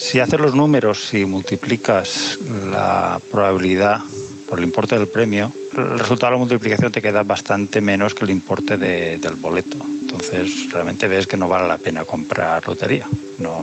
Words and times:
Si 0.00 0.18
haces 0.18 0.40
los 0.40 0.54
números 0.54 1.12
y 1.12 1.26
multiplicas 1.26 2.38
la 2.72 3.20
probabilidad 3.30 4.00
por 4.48 4.58
el 4.58 4.64
importe 4.64 4.98
del 4.98 5.06
premio, 5.06 5.52
el 5.76 5.98
resultado 5.98 6.32
de 6.32 6.36
la 6.36 6.38
multiplicación 6.38 6.90
te 6.90 7.02
queda 7.02 7.22
bastante 7.22 7.82
menos 7.82 8.14
que 8.14 8.24
el 8.24 8.30
importe 8.30 8.78
del 8.78 9.34
boleto. 9.36 9.76
Entonces 10.00 10.72
realmente 10.72 11.06
ves 11.06 11.26
que 11.26 11.36
no 11.36 11.48
vale 11.48 11.68
la 11.68 11.76
pena 11.76 12.04
comprar 12.04 12.66
lotería. 12.66 13.06
No, 13.38 13.62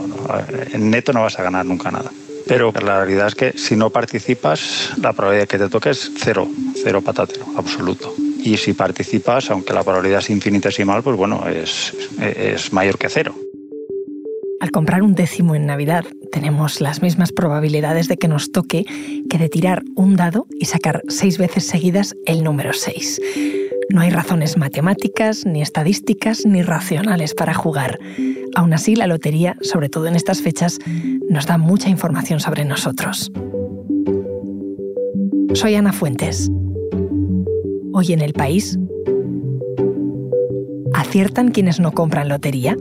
en 0.72 0.88
neto 0.88 1.12
no 1.12 1.22
vas 1.22 1.38
a 1.38 1.42
ganar 1.42 1.66
nunca 1.66 1.90
nada. 1.90 2.10
Pero 2.46 2.72
la 2.72 3.04
realidad 3.04 3.26
es 3.26 3.34
que 3.34 3.58
si 3.58 3.74
no 3.74 3.90
participas, 3.90 4.92
la 5.02 5.12
probabilidad 5.12 5.48
que 5.48 5.58
te 5.58 5.68
toque 5.68 5.90
es 5.90 6.10
cero, 6.16 6.48
cero 6.82 7.02
patatero, 7.02 7.46
absoluto. 7.56 8.14
Y 8.38 8.56
si 8.56 8.72
participas, 8.74 9.50
aunque 9.50 9.74
la 9.74 9.82
probabilidad 9.82 10.20
es 10.20 10.30
infinitesimal, 10.30 11.02
pues 11.02 11.16
bueno, 11.16 11.46
es, 11.48 11.92
es 12.20 12.72
mayor 12.72 12.96
que 12.96 13.08
cero. 13.10 13.34
Al 14.60 14.72
comprar 14.72 15.02
un 15.02 15.14
décimo 15.14 15.54
en 15.54 15.66
Navidad, 15.66 16.04
tenemos 16.32 16.80
las 16.80 17.00
mismas 17.00 17.30
probabilidades 17.30 18.08
de 18.08 18.16
que 18.16 18.26
nos 18.26 18.50
toque 18.50 18.84
que 19.30 19.38
de 19.38 19.48
tirar 19.48 19.84
un 19.94 20.16
dado 20.16 20.46
y 20.58 20.64
sacar 20.64 21.02
seis 21.08 21.38
veces 21.38 21.64
seguidas 21.64 22.16
el 22.26 22.42
número 22.42 22.72
6. 22.72 23.20
No 23.90 24.00
hay 24.00 24.10
razones 24.10 24.56
matemáticas, 24.56 25.46
ni 25.46 25.62
estadísticas, 25.62 26.44
ni 26.44 26.62
racionales 26.62 27.34
para 27.34 27.54
jugar. 27.54 28.00
Aún 28.56 28.72
así, 28.72 28.96
la 28.96 29.06
lotería, 29.06 29.56
sobre 29.60 29.88
todo 29.88 30.08
en 30.08 30.16
estas 30.16 30.42
fechas, 30.42 30.78
nos 31.30 31.46
da 31.46 31.56
mucha 31.56 31.88
información 31.88 32.40
sobre 32.40 32.64
nosotros. 32.64 33.30
Soy 35.54 35.76
Ana 35.76 35.92
Fuentes. 35.92 36.50
Hoy 37.92 38.12
en 38.12 38.20
el 38.20 38.32
país, 38.32 38.76
¿aciertan 40.94 41.52
quienes 41.52 41.78
no 41.78 41.92
compran 41.92 42.28
lotería? 42.28 42.76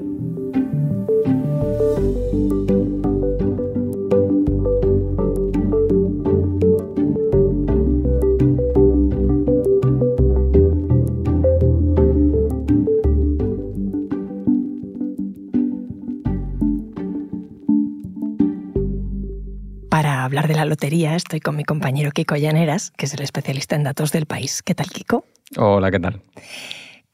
Hablar 20.05 20.47
de 20.47 20.53
la 20.53 20.65
lotería 20.65 21.15
estoy 21.15 21.39
con 21.39 21.55
mi 21.55 21.63
compañero 21.63 22.11
Kiko 22.11 22.35
Llaneras, 22.35 22.91
que 22.97 23.05
es 23.05 23.13
el 23.13 23.21
especialista 23.21 23.75
en 23.75 23.83
datos 23.83 24.11
del 24.11 24.25
país. 24.25 24.61
¿Qué 24.61 24.75
tal, 24.75 24.87
Kiko? 24.87 25.25
Hola, 25.57 25.89
¿qué 25.89 25.99
tal? 25.99 26.21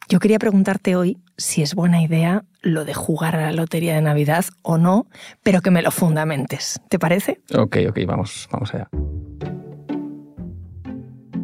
Yo 0.10 0.20
quería 0.20 0.38
preguntarte 0.38 0.96
hoy 0.96 1.18
si 1.38 1.62
es 1.62 1.76
buena 1.76 2.02
idea 2.04 2.44
lo 2.62 2.84
de 2.84 2.94
jugar 2.94 3.36
a 3.36 3.42
la 3.42 3.52
lotería 3.54 3.96
de 3.96 4.02
Navidad 4.02 4.46
o 4.62 4.78
no, 4.78 5.08
pero 5.44 5.62
que 5.62 5.72
me 5.72 5.82
lo 5.82 5.92
fundamentes. 5.92 6.82
¿Te 6.90 7.00
parece? 7.00 7.40
Ok, 7.56 7.78
ok, 7.90 8.00
vamos, 8.06 8.50
vamos 8.52 8.74
allá. 8.74 8.90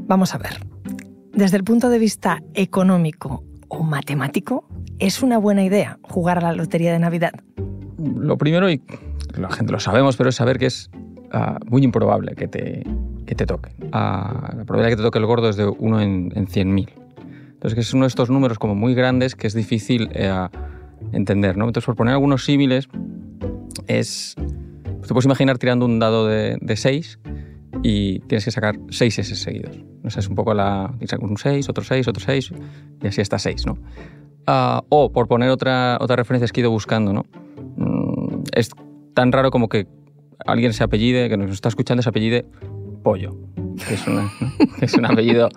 Vamos 0.07 0.35
a 0.35 0.39
ver. 0.39 0.59
Desde 1.31 1.55
el 1.55 1.63
punto 1.63 1.89
de 1.89 1.99
vista 1.99 2.41
económico 2.53 3.45
o 3.69 3.83
matemático, 3.83 4.67
¿es 4.99 5.23
una 5.23 5.37
buena 5.37 5.63
idea 5.63 5.99
jugar 6.01 6.39
a 6.39 6.41
la 6.41 6.53
lotería 6.53 6.91
de 6.91 6.99
Navidad? 6.99 7.31
Lo 7.97 8.37
primero, 8.37 8.69
y 8.69 8.81
la 9.35 9.49
gente 9.51 9.71
lo 9.71 9.79
sabemos, 9.79 10.17
pero 10.17 10.29
es 10.29 10.35
saber 10.35 10.57
que 10.57 10.65
es 10.65 10.89
Ah, 11.31 11.59
muy 11.65 11.83
improbable 11.83 12.35
que 12.35 12.47
te, 12.47 12.83
que 13.25 13.35
te 13.35 13.45
toque. 13.45 13.71
Ah, 13.91 14.53
la 14.57 14.65
probabilidad 14.65 14.85
de 14.85 14.89
que 14.91 14.95
te 14.97 15.03
toque 15.03 15.19
el 15.19 15.25
gordo 15.25 15.49
es 15.49 15.55
de 15.55 15.67
1 15.67 16.01
en, 16.01 16.31
en 16.35 16.47
100.000. 16.47 16.89
Entonces, 17.53 17.79
es 17.79 17.93
uno 17.93 18.05
de 18.05 18.07
estos 18.07 18.29
números 18.29 18.57
como 18.57 18.73
muy 18.73 18.95
grandes 18.95 19.35
que 19.35 19.45
es 19.45 19.53
difícil 19.53 20.09
eh, 20.13 20.47
entender. 21.11 21.57
¿no? 21.57 21.65
Entonces, 21.65 21.85
por 21.85 21.95
poner 21.95 22.13
algunos 22.13 22.45
símiles, 22.45 22.87
es... 23.87 24.35
Pues 24.37 25.07
te 25.07 25.13
puedes 25.13 25.25
imaginar 25.25 25.57
tirando 25.57 25.85
un 25.85 25.99
dado 25.99 26.27
de, 26.27 26.57
de 26.59 26.75
6 26.75 27.19
y 27.83 28.19
tienes 28.21 28.45
que 28.45 28.51
sacar 28.51 28.79
6 28.89 29.19
S 29.19 29.35
seguidos. 29.35 29.77
¿no? 30.01 30.09
es 30.09 30.27
un 30.27 30.35
poco 30.35 30.53
la... 30.53 30.93
Un 31.19 31.37
6, 31.37 31.69
otro 31.69 31.83
6, 31.83 32.07
otro 32.07 32.23
6 32.23 32.53
y 33.03 33.07
así 33.07 33.21
hasta 33.21 33.37
6. 33.37 33.65
¿no? 33.65 33.73
Uh, 34.47 34.81
o, 34.89 35.11
por 35.11 35.27
poner 35.27 35.49
otra, 35.49 35.97
otra 36.01 36.15
referencia 36.15 36.47
que 36.47 36.61
he 36.61 36.63
ido 36.63 36.71
buscando, 36.71 37.13
¿no? 37.13 37.25
Mm, 37.77 38.43
es 38.53 38.71
tan 39.13 39.31
raro 39.31 39.51
como 39.51 39.69
que 39.69 39.85
alguien 40.45 40.73
se 40.73 40.83
apellide, 40.83 41.29
que 41.29 41.37
nos 41.37 41.51
está 41.51 41.69
escuchando, 41.69 42.01
se 42.01 42.09
apellide 42.09 42.45
Pollo, 43.03 43.35
que 43.87 43.93
es, 43.93 44.05
es 44.81 44.93
un 44.95 45.05
apellido, 45.05 45.49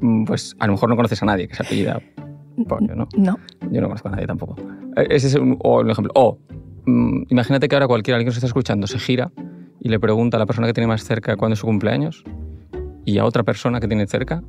mm, 0.00 0.24
pues 0.24 0.54
a 0.58 0.66
lo 0.66 0.74
mejor 0.74 0.88
no 0.88 0.96
conoces 0.96 1.22
a 1.22 1.26
nadie 1.26 1.48
que 1.48 1.54
se 1.54 1.62
apellida 1.62 2.00
Pollo, 2.68 2.94
¿no? 2.94 3.08
No. 3.16 3.38
Yo 3.70 3.80
no 3.80 3.88
conozco 3.88 4.08
a 4.08 4.12
nadie 4.12 4.26
tampoco. 4.26 4.56
Eh, 4.96 5.06
ese 5.10 5.28
es 5.28 5.34
un, 5.34 5.56
o, 5.62 5.80
un 5.80 5.90
ejemplo. 5.90 6.12
O, 6.14 6.38
mm, 6.86 7.24
imagínate 7.28 7.68
que 7.68 7.76
ahora 7.76 7.86
cualquiera, 7.86 8.16
alguien 8.16 8.26
que 8.26 8.30
nos 8.30 8.36
está 8.36 8.46
escuchando, 8.46 8.86
se 8.86 8.98
gira 8.98 9.32
y 9.80 9.88
le 9.88 9.98
pregunta 9.98 10.36
a 10.36 10.40
la 10.40 10.46
persona 10.46 10.66
que 10.66 10.74
tiene 10.74 10.86
más 10.86 11.04
cerca 11.04 11.36
cuándo 11.36 11.54
es 11.54 11.60
su 11.60 11.66
cumpleaños 11.66 12.24
y 13.04 13.18
a 13.18 13.24
otra 13.24 13.42
persona 13.42 13.80
que 13.80 13.88
tiene 13.88 14.06
cerca 14.06 14.42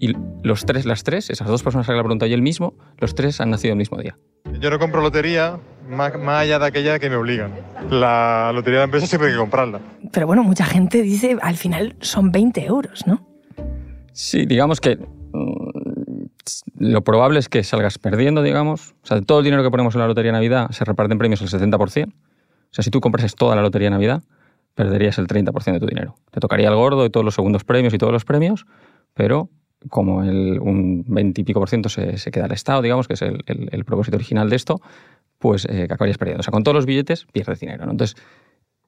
y 0.00 0.16
los 0.42 0.64
tres, 0.64 0.84
las 0.84 1.04
tres, 1.04 1.30
esas 1.30 1.46
dos 1.46 1.62
personas 1.62 1.86
que 1.86 1.92
le 1.92 2.00
pregunta 2.00 2.26
y 2.26 2.32
él 2.32 2.42
mismo, 2.42 2.74
los 2.98 3.14
tres 3.14 3.40
han 3.40 3.50
nacido 3.50 3.72
el 3.72 3.78
mismo 3.78 3.98
día. 3.98 4.18
Yo 4.58 4.68
no 4.70 4.80
compro 4.80 5.00
lotería 5.00 5.60
más, 5.88 6.12
allá 6.14 6.58
de 6.58 6.66
aquella 6.66 6.98
que 6.98 7.10
me 7.10 7.16
obligan. 7.16 7.52
La 7.90 8.52
lotería 8.52 8.80
de 8.80 8.82
la 8.82 8.84
empresa 8.84 9.06
siempre 9.06 9.28
hay 9.28 9.34
que 9.34 9.40
comprarla. 9.40 9.80
Pero 10.12 10.26
bueno, 10.26 10.42
mucha 10.42 10.64
gente 10.64 11.02
dice, 11.02 11.36
al 11.40 11.56
final 11.56 11.96
son 12.00 12.32
20 12.32 12.64
euros, 12.64 13.06
¿no? 13.06 13.26
Sí, 14.12 14.46
digamos 14.46 14.80
que 14.80 14.96
mm, 14.96 16.24
lo 16.78 17.02
probable 17.02 17.38
es 17.38 17.48
que 17.48 17.64
salgas 17.64 17.98
perdiendo, 17.98 18.42
digamos. 18.42 18.94
O 19.02 19.06
sea, 19.06 19.20
todo 19.22 19.38
el 19.38 19.44
dinero 19.44 19.62
que 19.62 19.70
ponemos 19.70 19.94
en 19.94 20.00
la 20.00 20.06
lotería 20.06 20.32
de 20.32 20.38
Navidad 20.38 20.70
se 20.70 20.84
reparte 20.84 21.12
en 21.12 21.18
premios 21.18 21.40
el 21.40 21.48
70%. 21.48 22.08
O 22.08 22.74
sea, 22.74 22.82
si 22.82 22.90
tú 22.90 23.00
comprases 23.00 23.34
toda 23.34 23.54
la 23.56 23.62
lotería 23.62 23.86
de 23.86 23.92
Navidad, 23.92 24.22
perderías 24.74 25.18
el 25.18 25.26
30% 25.26 25.72
de 25.72 25.80
tu 25.80 25.86
dinero. 25.86 26.16
Te 26.30 26.40
tocaría 26.40 26.68
el 26.68 26.74
gordo 26.74 27.04
y 27.04 27.10
todos 27.10 27.24
los 27.24 27.34
segundos 27.34 27.64
premios 27.64 27.92
y 27.94 27.98
todos 27.98 28.12
los 28.12 28.24
premios, 28.24 28.66
pero 29.14 29.50
como 29.88 30.22
el, 30.22 30.58
un 30.60 31.04
20 31.06 31.40
y 31.40 31.44
pico 31.44 31.60
por 31.60 31.68
ciento 31.68 31.88
se, 31.88 32.16
se, 32.18 32.30
queda 32.30 32.44
al 32.44 32.52
Estado, 32.52 32.82
digamos, 32.82 33.08
que 33.08 33.14
es 33.14 33.22
el, 33.22 33.42
el, 33.46 33.84
propósito 33.84 34.16
original 34.16 34.48
de 34.48 34.56
esto, 34.56 34.80
pues 35.42 35.64
eh, 35.64 35.88
acabarías 35.90 36.18
perdiendo. 36.18 36.40
O 36.40 36.42
sea, 36.44 36.52
con 36.52 36.62
todos 36.62 36.76
los 36.76 36.86
billetes 36.86 37.26
pierdes 37.32 37.58
dinero. 37.58 37.84
¿no? 37.84 37.90
Entonces, 37.90 38.16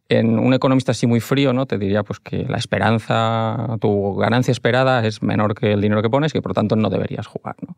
en 0.09 0.39
un 0.39 0.55
economista 0.55 0.93
así 0.93 1.05
muy 1.05 1.19
frío, 1.19 1.53
¿no? 1.53 1.67
Te 1.67 1.79
diría 1.79 2.05
pues 2.05 2.21
que 2.21 2.45
la 2.45 2.59
esperanza, 2.59 3.77
tu 3.81 4.15
ganancia 4.15 4.53
esperada 4.53 5.05
es 5.05 5.21
menor 5.21 5.57
que 5.57 5.73
el 5.73 5.81
dinero 5.81 6.01
que 6.01 6.09
pones 6.09 6.31
y 6.31 6.35
que 6.35 6.43
por 6.43 6.51
lo 6.51 6.55
tanto 6.55 6.77
no 6.77 6.91
deberías 6.91 7.27
jugar, 7.27 7.57
¿no? 7.67 7.75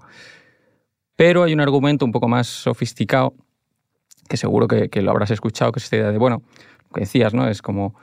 Pero 1.16 1.42
hay 1.42 1.54
un 1.54 1.60
argumento 1.60 2.04
un 2.04 2.12
poco 2.12 2.28
más 2.28 2.48
sofisticado, 2.48 3.32
que 4.28 4.36
seguro 4.36 4.68
que, 4.68 4.90
lo 5.00 5.10
habrás 5.10 5.30
escuchado, 5.30 5.72
que 5.72 5.78
es 5.78 5.84
esta 5.84 5.96
idea 5.96 6.12
de, 6.12 6.18
bueno, 6.18 6.42
lo 6.88 6.90
que 6.92 7.00
decías, 7.00 7.32
¿no? 7.32 7.48
Es 7.48 7.62
como, 7.62 7.94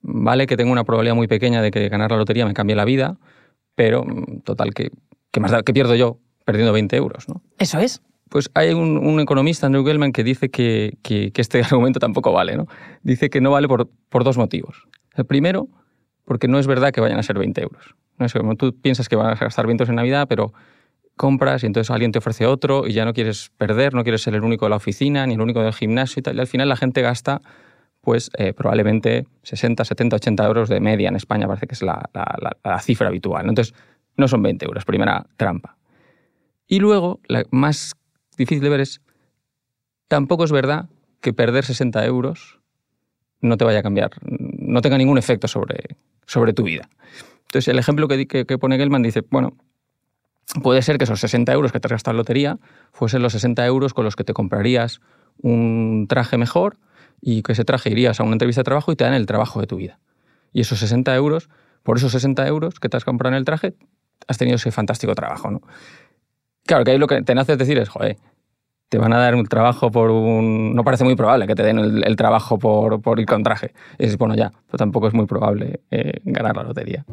vale 0.00 0.46
que 0.46 0.56
tengo 0.56 0.70
una 0.70 0.84
probabilidad 0.84 1.16
muy 1.16 1.26
pequeña 1.26 1.60
de 1.60 1.72
que 1.72 1.88
ganar 1.88 2.12
la 2.12 2.18
lotería 2.18 2.46
me 2.46 2.54
cambie 2.54 2.76
la 2.76 2.84
vida, 2.84 3.18
pero 3.74 4.04
mm, 4.04 4.42
total, 4.42 4.74
que, 4.74 4.92
que 5.32 5.40
más 5.40 5.50
da, 5.50 5.64
que 5.64 5.72
pierdo 5.72 5.96
yo 5.96 6.18
perdiendo 6.44 6.72
20 6.72 6.96
euros, 6.96 7.28
¿no? 7.28 7.42
Eso 7.58 7.80
es. 7.80 8.00
Pues 8.30 8.48
hay 8.54 8.72
un, 8.72 9.20
economista, 9.20 9.66
Andrew 9.66 9.84
Gellman, 9.84 10.12
que 10.12 10.22
dice 10.24 10.50
que, 10.50 10.96
este 11.34 11.62
argumento 11.70 11.98
tampoco 11.98 12.32
vale, 12.32 12.56
¿no? 12.56 12.66
Dice 13.02 13.28
que 13.28 13.40
no 13.40 13.50
vale 13.50 13.68
por, 13.68 13.88
dos 14.24 14.38
motivos. 14.38 14.86
El 15.16 15.26
primero, 15.26 15.68
porque 16.24 16.46
no 16.46 16.58
es 16.58 16.68
verdad 16.68 16.92
que 16.92 17.00
vayan 17.00 17.18
a 17.18 17.24
ser 17.24 17.38
20 17.38 17.60
euros. 17.60 17.96
No 18.18 18.26
es 18.26 18.32
como 18.32 18.54
tú 18.54 18.72
piensas 18.80 19.08
que 19.08 19.16
vas 19.16 19.40
a 19.40 19.44
gastar 19.44 19.66
20 19.66 19.82
euros 19.82 19.90
en 19.90 19.96
Navidad, 19.96 20.26
pero 20.28 20.52
compras 21.16 21.64
y 21.64 21.66
entonces 21.66 21.90
alguien 21.90 22.12
te 22.12 22.18
ofrece 22.18 22.46
otro 22.46 22.86
y 22.86 22.92
ya 22.92 23.04
no 23.04 23.12
quieres 23.12 23.50
perder, 23.58 23.94
no 23.94 24.04
quieres 24.04 24.22
ser 24.22 24.34
el 24.34 24.44
único 24.44 24.66
de 24.66 24.70
la 24.70 24.76
oficina 24.76 25.26
ni 25.26 25.34
el 25.34 25.40
único 25.40 25.60
del 25.60 25.72
gimnasio 25.72 26.20
y 26.20 26.22
tal. 26.22 26.36
Y 26.36 26.40
al 26.40 26.46
final 26.46 26.68
la 26.68 26.76
gente 26.76 27.02
gasta 27.02 27.42
pues 28.00 28.30
eh, 28.38 28.52
probablemente 28.52 29.26
60, 29.42 29.84
70, 29.84 30.16
80 30.16 30.46
euros 30.46 30.68
de 30.68 30.80
media 30.80 31.08
en 31.08 31.16
España, 31.16 31.46
parece 31.46 31.66
que 31.66 31.74
es 31.74 31.82
la, 31.82 32.08
cifra 32.80 33.08
habitual. 33.08 33.48
Entonces, 33.48 33.74
no 34.16 34.28
son 34.28 34.42
20 34.42 34.64
euros, 34.64 34.84
primera 34.84 35.26
trampa. 35.36 35.76
Y 36.66 36.78
luego, 36.78 37.20
la 37.26 37.42
más 37.50 37.94
difícil 38.40 38.62
de 38.62 38.68
ver 38.70 38.80
es, 38.80 39.00
tampoco 40.08 40.44
es 40.44 40.52
verdad 40.52 40.88
que 41.20 41.32
perder 41.32 41.64
60 41.64 42.04
euros 42.06 42.60
no 43.40 43.56
te 43.56 43.64
vaya 43.64 43.78
a 43.78 43.82
cambiar, 43.82 44.10
no 44.22 44.82
tenga 44.82 44.98
ningún 44.98 45.18
efecto 45.18 45.48
sobre, 45.48 45.96
sobre 46.26 46.52
tu 46.52 46.64
vida. 46.64 46.88
Entonces, 47.42 47.68
el 47.68 47.78
ejemplo 47.78 48.06
que, 48.08 48.26
que, 48.26 48.58
pone 48.58 48.76
Gelman 48.76 49.02
dice, 49.02 49.22
bueno, 49.30 49.56
puede 50.62 50.82
ser 50.82 50.98
que 50.98 51.04
esos 51.04 51.20
60 51.20 51.52
euros 51.52 51.72
que 51.72 51.80
te 51.80 51.88
has 51.88 51.92
gastado 51.92 52.12
en 52.12 52.18
lotería 52.18 52.58
fuesen 52.92 53.22
los 53.22 53.32
60 53.32 53.64
euros 53.66 53.94
con 53.94 54.04
los 54.04 54.14
que 54.14 54.24
te 54.24 54.34
comprarías 54.34 55.00
un 55.42 56.06
traje 56.08 56.36
mejor, 56.36 56.78
y 57.20 57.42
que 57.42 57.52
ese 57.52 57.64
traje 57.64 57.90
irías 57.90 58.20
a 58.20 58.22
una 58.22 58.32
entrevista 58.32 58.60
de 58.60 58.64
trabajo 58.64 58.92
y 58.92 58.96
te 58.96 59.04
dan 59.04 59.14
el 59.14 59.26
trabajo 59.26 59.60
de 59.60 59.66
tu 59.66 59.76
vida. 59.76 59.98
Y 60.52 60.62
esos 60.62 60.78
60 60.78 61.14
euros, 61.14 61.48
por 61.82 61.98
esos 61.98 62.12
60 62.12 62.46
euros 62.46 62.80
que 62.80 62.88
te 62.88 62.96
has 62.96 63.04
comprado 63.04 63.34
en 63.34 63.38
el 63.38 63.44
traje, 63.44 63.74
has 64.26 64.38
tenido 64.38 64.56
ese 64.56 64.70
fantástico 64.72 65.14
trabajo, 65.14 65.50
¿no? 65.50 65.60
Claro, 66.66 66.84
que 66.84 66.92
ahí 66.92 66.98
lo 66.98 67.06
que 67.06 67.22
te 67.22 67.34
nace 67.34 67.56
decir 67.56 67.78
es, 67.78 67.88
joder, 67.88 68.16
te 68.90 68.98
van 68.98 69.12
a 69.14 69.18
dar 69.18 69.34
un 69.34 69.46
trabajo 69.46 69.90
por 69.90 70.10
un... 70.10 70.74
No 70.74 70.84
parece 70.84 71.04
muy 71.04 71.14
probable 71.14 71.46
que 71.46 71.54
te 71.54 71.62
den 71.62 71.78
el, 71.78 72.16
trabajo 72.16 72.58
por, 72.58 73.00
por, 73.00 73.18
ir 73.20 73.26
con 73.26 73.42
traje. 73.42 73.72
Y 73.98 74.04
es 74.04 74.18
bueno, 74.18 74.34
ya, 74.34 74.52
pero 74.66 74.78
tampoco 74.78 75.06
es 75.06 75.14
muy 75.14 75.26
probable 75.26 75.80
eh, 75.90 76.20
ganar 76.24 76.56
la 76.56 76.64
lotería. 76.64 77.04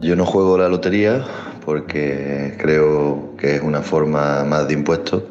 Yo 0.00 0.16
no 0.16 0.24
juego 0.24 0.56
la 0.56 0.68
lotería 0.68 1.24
porque 1.66 2.54
creo 2.58 3.34
que 3.36 3.56
es 3.56 3.62
una 3.62 3.82
forma 3.82 4.44
más 4.44 4.68
de 4.68 4.74
impuestos 4.74 5.24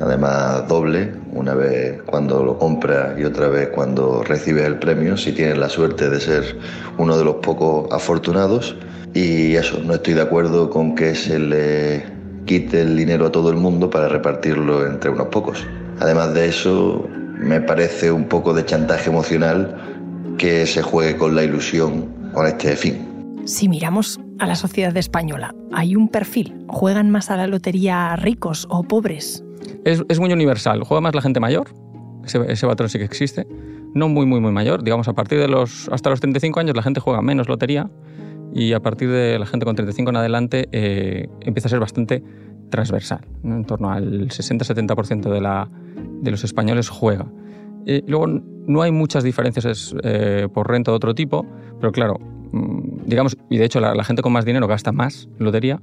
además 0.00 0.68
doble, 0.68 1.12
una 1.32 1.54
vez 1.54 2.00
cuando 2.06 2.44
lo 2.44 2.58
compra 2.58 3.16
y 3.18 3.24
otra 3.24 3.48
vez 3.48 3.68
cuando 3.70 4.22
recibe 4.22 4.64
el 4.64 4.78
premio, 4.78 5.16
si 5.16 5.32
tienes 5.32 5.58
la 5.58 5.68
suerte 5.68 6.08
de 6.08 6.20
ser 6.20 6.56
uno 6.98 7.18
de 7.18 7.24
los 7.24 7.36
pocos 7.36 7.90
afortunados. 7.92 8.76
Y 9.14 9.56
eso, 9.56 9.80
no 9.82 9.94
estoy 9.94 10.14
de 10.14 10.22
acuerdo 10.22 10.70
con 10.70 10.94
que 10.94 11.14
se 11.14 11.38
le 11.38 12.17
quite 12.48 12.80
el 12.80 12.96
dinero 12.96 13.26
a 13.26 13.30
todo 13.30 13.50
el 13.50 13.56
mundo 13.56 13.90
para 13.90 14.08
repartirlo 14.08 14.86
entre 14.86 15.10
unos 15.10 15.28
pocos. 15.28 15.64
Además 16.00 16.32
de 16.34 16.48
eso, 16.48 17.06
me 17.38 17.60
parece 17.60 18.10
un 18.10 18.24
poco 18.24 18.54
de 18.54 18.64
chantaje 18.64 19.10
emocional 19.10 20.34
que 20.38 20.66
se 20.66 20.82
juegue 20.82 21.16
con 21.16 21.36
la 21.36 21.44
ilusión 21.44 22.08
con 22.32 22.46
este 22.46 22.74
fin. 22.74 23.42
Si 23.44 23.68
miramos 23.68 24.18
a 24.38 24.46
la 24.46 24.56
sociedad 24.56 24.96
española, 24.96 25.54
¿hay 25.72 25.94
un 25.94 26.08
perfil? 26.08 26.64
¿Juegan 26.68 27.10
más 27.10 27.30
a 27.30 27.36
la 27.36 27.46
lotería 27.46 28.16
ricos 28.16 28.66
o 28.70 28.82
pobres? 28.82 29.44
Es, 29.84 30.18
muy 30.18 30.32
universal. 30.32 30.82
Juega 30.84 31.02
más 31.02 31.14
la 31.14 31.22
gente 31.22 31.40
mayor, 31.40 31.68
ese, 32.24 32.40
ese 32.48 32.66
patrón 32.66 32.88
sí 32.88 32.98
que 32.98 33.04
existe. 33.04 33.46
No 33.94 34.08
muy, 34.08 34.24
muy, 34.24 34.40
muy 34.40 34.52
mayor. 34.52 34.82
Digamos, 34.82 35.06
a 35.08 35.12
partir 35.12 35.38
de 35.38 35.48
los. 35.48 35.88
hasta 35.90 36.08
los 36.10 36.20
35 36.20 36.60
años 36.60 36.76
la 36.76 36.82
gente 36.82 37.00
juega 37.00 37.20
menos 37.20 37.48
lotería 37.48 37.90
y 38.54 38.72
a 38.72 38.80
partir 38.80 39.10
de 39.10 39.38
la 39.38 39.46
gente 39.46 39.66
con 39.66 39.76
35 39.76 40.10
en 40.10 40.16
adelante 40.16 40.68
eh, 40.72 41.28
empieza 41.40 41.68
a 41.68 41.70
ser 41.70 41.80
bastante 41.80 42.22
transversal. 42.70 43.20
En 43.44 43.64
torno 43.64 43.90
al 43.90 44.28
60-70% 44.28 45.30
de, 45.30 45.68
de 46.22 46.30
los 46.30 46.44
españoles 46.44 46.88
juega. 46.88 47.26
Y 47.86 48.02
luego 48.10 48.26
no 48.26 48.82
hay 48.82 48.92
muchas 48.92 49.24
diferencias 49.24 49.94
eh, 50.02 50.48
por 50.52 50.68
renta 50.68 50.90
de 50.90 50.96
otro 50.96 51.14
tipo, 51.14 51.46
pero 51.80 51.92
claro, 51.92 52.18
mm, 52.52 53.06
digamos, 53.06 53.36
y 53.48 53.58
de 53.58 53.64
hecho 53.64 53.80
la, 53.80 53.94
la, 53.94 54.04
gente 54.04 54.22
con 54.22 54.32
más 54.32 54.44
dinero 54.44 54.66
gasta 54.66 54.92
más 54.92 55.28
en 55.38 55.44
lotería, 55.44 55.80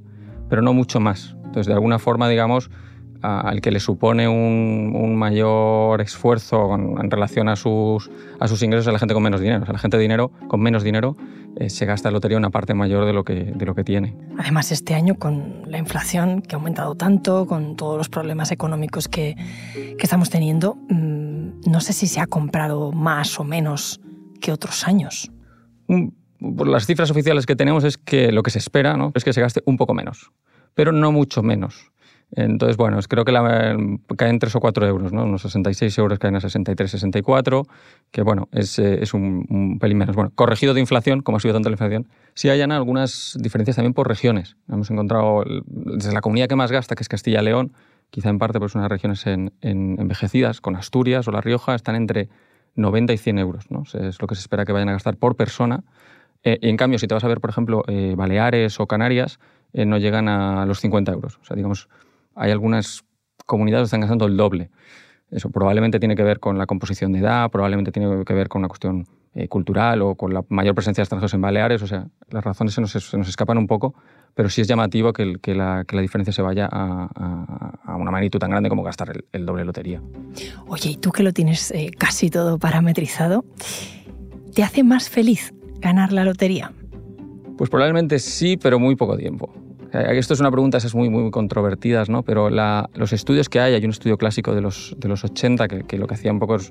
pero 0.48 0.62
no 0.62 0.72
mucho 0.72 1.00
más. 1.00 1.36
Entonces, 1.44 1.66
de 1.66 1.72
alguna 1.72 1.98
forma, 1.98 2.28
digamos, 2.28 2.70
al 3.22 3.60
que 3.60 3.70
le 3.70 3.80
supone 3.80 4.28
un, 4.28 5.16
mayor 5.16 6.00
esfuerzo 6.00 6.74
en, 6.74 7.10
relación 7.10 7.48
a 7.48 7.56
sus, 7.56 8.10
a 8.38 8.48
sus 8.48 8.62
ingresos 8.62 8.88
a 8.88 8.92
la 8.92 8.98
gente 8.98 9.14
con 9.14 9.22
menos 9.22 9.40
dinero. 9.40 9.62
O 9.62 9.64
sea, 9.64 9.72
la 9.72 9.78
gente 9.78 9.98
dinero, 9.98 10.30
con 10.48 10.60
menos 10.60 10.82
dinero 10.82 11.16
eh, 11.56 11.70
se 11.70 11.86
gasta 11.86 12.08
en 12.08 12.14
lotería 12.14 12.36
una 12.36 12.50
parte 12.50 12.74
mayor 12.74 13.06
de 13.06 13.12
lo, 13.12 13.24
que, 13.24 13.34
de 13.34 13.66
lo 13.66 13.74
que 13.74 13.82
tiene. 13.82 14.14
Además, 14.38 14.72
este 14.72 14.94
año 14.94 15.14
con 15.14 15.62
la 15.66 15.78
inflación 15.78 16.42
que 16.42 16.54
ha 16.54 16.58
aumentado 16.58 16.94
tanto, 16.94 17.46
con 17.46 17.76
todos 17.76 17.96
los 17.96 18.08
problemas 18.08 18.52
económicos 18.52 19.08
que, 19.08 19.36
que 19.74 20.02
estamos 20.02 20.28
teniendo, 20.28 20.76
mm, 20.90 21.70
no 21.70 21.80
sé 21.80 21.92
si 21.92 22.06
se 22.06 22.20
ha 22.20 22.26
comprado 22.26 22.92
más 22.92 23.40
o 23.40 23.44
menos 23.44 24.00
que 24.40 24.52
otros 24.52 24.86
años. 24.86 25.30
Por 25.86 26.68
las 26.68 26.86
cifras 26.86 27.10
oficiales 27.10 27.46
que 27.46 27.56
tenemos 27.56 27.84
es 27.84 27.96
que 27.96 28.32
lo 28.32 28.42
que 28.42 28.50
se 28.50 28.58
espera 28.58 28.96
¿no? 28.96 29.12
es 29.14 29.24
que 29.24 29.32
se 29.32 29.40
gaste 29.40 29.62
un 29.64 29.76
poco 29.76 29.94
menos, 29.94 30.32
pero 30.74 30.92
no 30.92 31.10
mucho 31.10 31.42
menos. 31.42 31.90
Entonces, 32.36 32.76
bueno, 32.76 32.98
creo 33.08 33.24
que 33.24 33.32
la, 33.32 33.76
caen 34.16 34.38
3 34.38 34.56
o 34.56 34.60
4 34.60 34.86
euros, 34.86 35.12
¿no? 35.12 35.24
Unos 35.24 35.40
66 35.40 35.96
euros 35.98 36.18
caen 36.18 36.36
a 36.36 36.40
63, 36.40 36.90
64, 36.90 37.62
que 38.10 38.20
bueno, 38.20 38.48
es, 38.52 38.78
eh, 38.78 39.02
un, 39.14 39.78
pelín 39.80 39.96
menos. 39.96 40.14
Bueno, 40.14 40.30
corregido 40.34 40.74
de 40.74 40.80
inflación, 40.80 41.22
como 41.22 41.38
ha 41.38 41.40
sido 41.40 41.54
tanto 41.54 41.70
la 41.70 41.74
inflación, 41.74 42.08
sí 42.34 42.50
hay 42.50 42.60
algunas 42.60 43.38
diferencias 43.40 43.76
también 43.76 43.94
por 43.94 44.06
regiones. 44.06 44.58
Hemos 44.68 44.90
encontrado, 44.90 45.44
desde 45.64 46.12
la 46.12 46.20
comunidad 46.20 46.46
que 46.46 46.56
más 46.56 46.70
gasta, 46.70 46.94
que 46.94 47.02
es 47.02 47.08
Castilla-León, 47.08 47.72
quizá 48.10 48.28
en 48.28 48.38
parte 48.38 48.60
por 48.60 48.70
unas 48.74 48.90
regiones 48.90 49.26
en, 49.26 49.54
en, 49.62 49.96
envejecidas, 49.98 50.60
con 50.60 50.76
Asturias 50.76 51.26
o 51.28 51.32
La 51.32 51.40
Rioja, 51.40 51.74
están 51.74 51.96
entre 51.96 52.28
90 52.74 53.14
y 53.14 53.18
100 53.18 53.38
euros, 53.38 53.70
¿no? 53.70 53.84
Es 53.94 54.20
lo 54.20 54.28
que 54.28 54.34
se 54.34 54.42
espera 54.42 54.66
que 54.66 54.72
vayan 54.72 54.90
a 54.90 54.92
gastar 54.92 55.16
por 55.16 55.36
persona. 55.36 55.84
Eh, 56.44 56.58
y 56.60 56.68
en 56.68 56.76
cambio, 56.76 56.98
si 56.98 57.06
te 57.06 57.14
vas 57.14 57.24
a 57.24 57.28
ver, 57.28 57.40
por 57.40 57.48
ejemplo, 57.48 57.82
eh, 57.88 58.14
Baleares 58.14 58.78
o 58.78 58.86
Canarias, 58.86 59.38
eh, 59.72 59.86
no 59.86 59.98
llegan 59.98 60.28
a 60.28 60.66
los 60.66 60.80
50 60.80 61.12
euros. 61.12 61.38
O 61.40 61.44
sea, 61.44 61.56
digamos, 61.56 61.88
hay 62.36 62.52
algunas 62.52 63.04
comunidades 63.46 63.84
que 63.84 63.86
están 63.86 64.00
gastando 64.00 64.26
el 64.26 64.36
doble. 64.36 64.70
Eso 65.30 65.50
probablemente 65.50 65.98
tiene 65.98 66.14
que 66.14 66.22
ver 66.22 66.38
con 66.38 66.56
la 66.56 66.66
composición 66.66 67.12
de 67.12 67.18
edad, 67.18 67.50
probablemente 67.50 67.90
tiene 67.90 68.24
que 68.24 68.34
ver 68.34 68.48
con 68.48 68.60
una 68.60 68.68
cuestión 68.68 69.06
eh, 69.34 69.48
cultural 69.48 70.00
o 70.02 70.14
con 70.14 70.32
la 70.32 70.44
mayor 70.48 70.74
presencia 70.74 71.02
de 71.02 71.04
extranjeros 71.04 71.34
en 71.34 71.40
Baleares. 71.40 71.82
O 71.82 71.86
sea, 71.86 72.06
las 72.30 72.44
razones 72.44 72.74
se 72.74 72.80
nos, 72.80 72.92
se 72.92 73.18
nos 73.18 73.28
escapan 73.28 73.58
un 73.58 73.66
poco, 73.66 73.94
pero 74.34 74.48
sí 74.48 74.60
es 74.60 74.68
llamativo 74.68 75.12
que, 75.12 75.36
que, 75.42 75.54
la, 75.54 75.84
que 75.86 75.96
la, 75.96 76.02
diferencia 76.02 76.32
se 76.32 76.42
vaya 76.42 76.68
a, 76.70 77.08
a, 77.12 77.92
a, 77.92 77.96
una 77.96 78.10
magnitud 78.10 78.38
tan 78.38 78.50
grande 78.50 78.68
como 78.68 78.82
gastar 78.84 79.10
el, 79.10 79.24
el, 79.32 79.44
doble 79.44 79.64
lotería. 79.64 80.00
Oye, 80.68 80.90
y 80.90 80.96
tú 80.96 81.10
que 81.10 81.22
lo 81.22 81.32
tienes 81.32 81.70
eh, 81.72 81.90
casi 81.98 82.30
todo 82.30 82.58
parametrizado, 82.58 83.44
¿te 84.54 84.62
hace 84.62 84.84
más 84.84 85.10
feliz 85.10 85.52
ganar 85.80 86.12
la 86.12 86.24
lotería? 86.24 86.72
Pues 87.58 87.68
probablemente 87.68 88.18
sí, 88.20 88.56
pero 88.56 88.78
muy 88.78 88.94
poco 88.94 89.16
tiempo. 89.16 89.52
Esto 89.92 90.34
es 90.34 90.40
una 90.40 90.50
pregunta 90.50 90.78
esas 90.78 90.94
muy, 90.94 91.08
muy 91.08 91.30
controvertidas, 91.30 92.08
¿no? 92.10 92.22
pero 92.22 92.50
la, 92.50 92.90
los 92.94 93.12
estudios 93.12 93.48
que 93.48 93.60
hay, 93.60 93.74
hay 93.74 93.84
un 93.84 93.90
estudio 93.90 94.18
clásico 94.18 94.54
de 94.54 94.60
los, 94.60 94.94
de 94.98 95.08
los 95.08 95.24
80 95.24 95.68
que, 95.68 95.84
que 95.84 95.98
lo 95.98 96.06
que 96.06 96.14
hacía 96.14 96.32
un 96.32 96.38
poco 96.38 96.56
es 96.56 96.70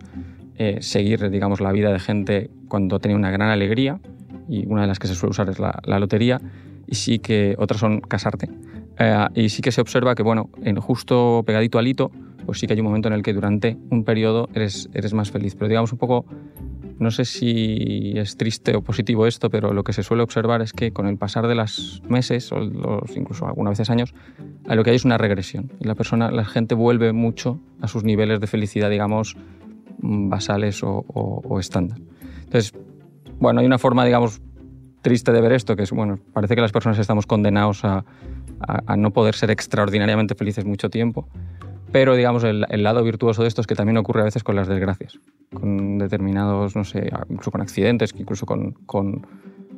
eh, 0.57 0.77
seguir 0.81 1.29
digamos, 1.29 1.59
la 1.59 1.71
vida 1.71 1.91
de 1.91 1.99
gente 1.99 2.49
cuando 2.67 2.99
tenía 2.99 3.17
una 3.17 3.31
gran 3.31 3.49
alegría, 3.49 3.99
y 4.47 4.65
una 4.67 4.81
de 4.81 4.87
las 4.87 4.99
que 4.99 5.07
se 5.07 5.15
suele 5.15 5.31
usar 5.31 5.49
es 5.49 5.59
la, 5.59 5.79
la 5.83 5.99
lotería, 5.99 6.39
y 6.87 6.95
sí 6.95 7.19
que 7.19 7.55
otras 7.57 7.79
son 7.79 7.99
casarte. 8.01 8.49
Eh, 8.99 9.27
y 9.33 9.49
sí 9.49 9.61
que 9.61 9.71
se 9.71 9.81
observa 9.81 10.15
que, 10.15 10.23
bueno, 10.23 10.49
en 10.63 10.77
justo 10.77 11.43
pegadito 11.45 11.79
al 11.79 11.87
hito, 11.87 12.11
pues 12.45 12.59
sí 12.59 12.67
que 12.67 12.73
hay 12.73 12.79
un 12.79 12.85
momento 12.85 13.07
en 13.07 13.15
el 13.15 13.23
que 13.23 13.33
durante 13.33 13.77
un 13.89 14.03
periodo 14.03 14.47
eres, 14.53 14.89
eres 14.93 15.13
más 15.13 15.31
feliz. 15.31 15.55
Pero 15.55 15.67
digamos 15.67 15.91
un 15.91 15.97
poco 15.97 16.25
no 16.99 17.11
sé 17.11 17.25
si 17.25 18.13
es 18.15 18.37
triste 18.37 18.75
o 18.75 18.81
positivo 18.81 19.27
esto, 19.27 19.49
pero 19.49 19.73
lo 19.73 19.83
que 19.83 19.93
se 19.93 20.03
suele 20.03 20.23
observar 20.23 20.61
es 20.61 20.71
que 20.71 20.91
con 20.91 21.07
el 21.07 21.17
pasar 21.17 21.47
de 21.47 21.55
los 21.55 22.01
meses 22.07 22.51
o 22.51 22.59
incluso 23.15 23.47
algunas 23.47 23.71
veces 23.71 23.89
años, 23.89 24.13
a 24.67 24.75
lo 24.75 24.83
que 24.83 24.91
hay 24.91 24.95
es 24.95 25.05
una 25.05 25.17
regresión 25.17 25.71
y 25.79 25.85
la 25.85 25.95
persona, 25.95 26.31
la 26.31 26.45
gente 26.45 26.75
vuelve 26.75 27.11
mucho 27.13 27.59
a 27.81 27.87
sus 27.87 28.03
niveles 28.03 28.39
de 28.39 28.47
felicidad, 28.47 28.89
digamos, 28.89 29.35
basales 29.97 30.81
o, 30.83 31.59
estándar. 31.59 31.99
Entonces, 32.43 32.73
bueno, 33.39 33.59
hay 33.59 33.65
una 33.65 33.77
forma, 33.77 34.05
digamos, 34.05 34.41
triste 35.01 35.31
de 35.31 35.41
ver 35.41 35.51
esto, 35.51 35.75
que 35.75 35.83
es, 35.83 35.91
bueno, 35.91 36.19
parece 36.33 36.55
que 36.55 36.61
las 36.61 36.71
personas 36.71 36.97
estamos 36.97 37.25
condenados 37.25 37.83
a 37.83 38.05
no 38.97 39.11
poder 39.11 39.35
ser 39.35 39.51
extraordinariamente 39.51 40.33
felices 40.35 40.65
mucho 40.65 40.89
tiempo 40.89 41.27
pero 41.95 42.17
digamos 42.17 42.43
el, 42.43 42.65
el, 42.67 42.83
lado 42.83 43.01
virtuoso 43.05 43.43
de 43.43 43.47
esto 43.47 43.61
es 43.61 43.67
que 43.67 43.73
también 43.73 43.95
ocurre 43.95 44.19
a 44.19 44.25
veces 44.25 44.43
con 44.43 44.57
las 44.57 44.67
desgracias, 44.67 45.17
con 45.53 45.97
determinados, 45.97 46.75
no 46.75 46.83
sé, 46.83 47.09
incluso 47.29 47.51
con 47.51 47.61
accidentes, 47.61 48.13
incluso 48.17 48.45
con, 48.45 48.73
con, 48.85 49.25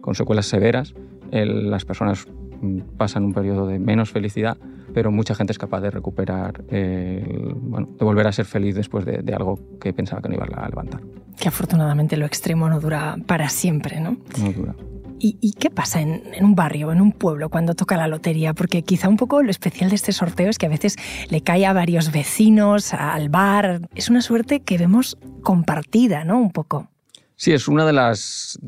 con 0.01 0.15
secuelas 0.15 0.47
severas. 0.47 0.95
El, 1.29 1.69
las 1.69 1.85
personas 1.85 2.25
mm, 2.59 2.79
pasan 2.97 3.23
un 3.23 3.33
periodo 3.33 3.67
de 3.67 3.77
menos 3.77 4.09
felicidad, 4.09 4.57
pero 4.95 5.11
mucha 5.11 5.35
gente 5.35 5.51
es 5.51 5.59
capaz 5.59 5.81
de 5.81 5.91
recuperar, 5.91 6.63
eh, 6.69 7.23
bueno, 7.53 7.87
de 7.99 8.03
volver 8.03 8.25
a 8.25 8.31
ser 8.31 8.45
feliz 8.45 8.73
después 8.73 9.05
de, 9.05 9.19
de, 9.19 9.35
algo 9.35 9.59
que 9.79 9.93
pensaba 9.93 10.19
que 10.19 10.29
no 10.29 10.33
iba 10.37 10.45
a 10.45 10.69
levantar. 10.69 11.01
Que 11.39 11.49
afortunadamente 11.49 12.17
lo 12.17 12.25
extremo 12.25 12.67
no 12.67 12.79
dura 12.79 13.15
para 13.27 13.47
siempre, 13.49 13.99
¿no? 13.99 14.17
No 14.41 14.53
dura. 14.53 14.75
¿Y, 15.19 15.37
¿Y, 15.41 15.53
qué 15.53 15.71
pasa 15.71 16.01
en, 16.01 16.21
un 16.41 16.53
barrio, 16.53 16.91
en 16.91 17.01
un 17.01 17.11
pueblo, 17.11 17.49
cuando 17.49 17.73
toca 17.73 17.97
la 17.97 18.07
lotería? 18.07 18.53
Porque 18.53 18.83
quizá 18.83 19.09
un 19.09 19.17
poco 19.17 19.41
lo 19.41 19.49
especial 19.49 19.89
de 19.89 19.95
este 19.95 20.11
sorteo 20.11 20.49
es 20.49 20.57
que 20.57 20.67
a 20.67 20.69
veces 20.69 20.95
le 21.29 21.41
cae 21.41 21.65
a 21.65 21.73
varios 21.73 22.11
vecinos, 22.11 22.93
al 22.93 23.29
bar. 23.29 23.81
Es 23.95 24.09
una 24.09 24.21
suerte 24.21 24.59
que 24.59 24.77
vemos 24.77 25.17
compartida, 25.41 26.23
¿no? 26.23 26.39
Un 26.39 26.51
poco. 26.51 26.89
Sí, 27.35 27.51
es 27.51 27.67
una 27.67 27.85
de 27.85 27.93
las, 27.93 28.59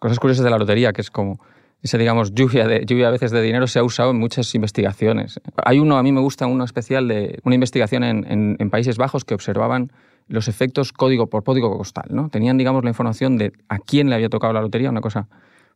cosas 0.00 0.18
curiosas 0.18 0.44
de 0.44 0.50
la 0.50 0.58
lotería, 0.58 0.92
que 0.92 1.02
es 1.02 1.10
como 1.10 1.40
esa, 1.82 1.98
digamos, 1.98 2.34
lluvia, 2.34 2.66
de, 2.66 3.04
a 3.04 3.10
veces 3.10 3.30
de 3.30 3.42
dinero 3.42 3.66
se 3.66 3.78
ha 3.78 3.84
usado 3.84 4.10
en 4.10 4.18
muchas 4.18 4.54
investigaciones. 4.54 5.40
Hay 5.64 5.78
uno, 5.78 5.98
a 5.98 6.02
mí 6.02 6.10
me 6.10 6.20
gusta 6.20 6.46
uno 6.46 6.64
especial 6.64 7.06
de 7.08 7.38
una 7.44 7.54
investigación 7.54 8.02
en 8.02 8.70
Países 8.70 8.96
Bajos 8.96 9.24
que 9.24 9.34
observaban 9.34 9.92
los 10.28 10.48
efectos 10.48 10.92
código 10.92 11.28
por 11.28 11.44
código 11.44 11.76
postal. 11.76 12.06
¿no? 12.10 12.28
Tenían, 12.28 12.56
digamos, 12.56 12.84
la 12.84 12.90
información 12.90 13.36
de 13.36 13.52
a 13.68 13.78
quién 13.78 14.08
le 14.08 14.16
había 14.16 14.28
tocado 14.28 14.52
la 14.52 14.60
lotería, 14.60 14.90
una 14.90 15.00
cosa 15.00 15.28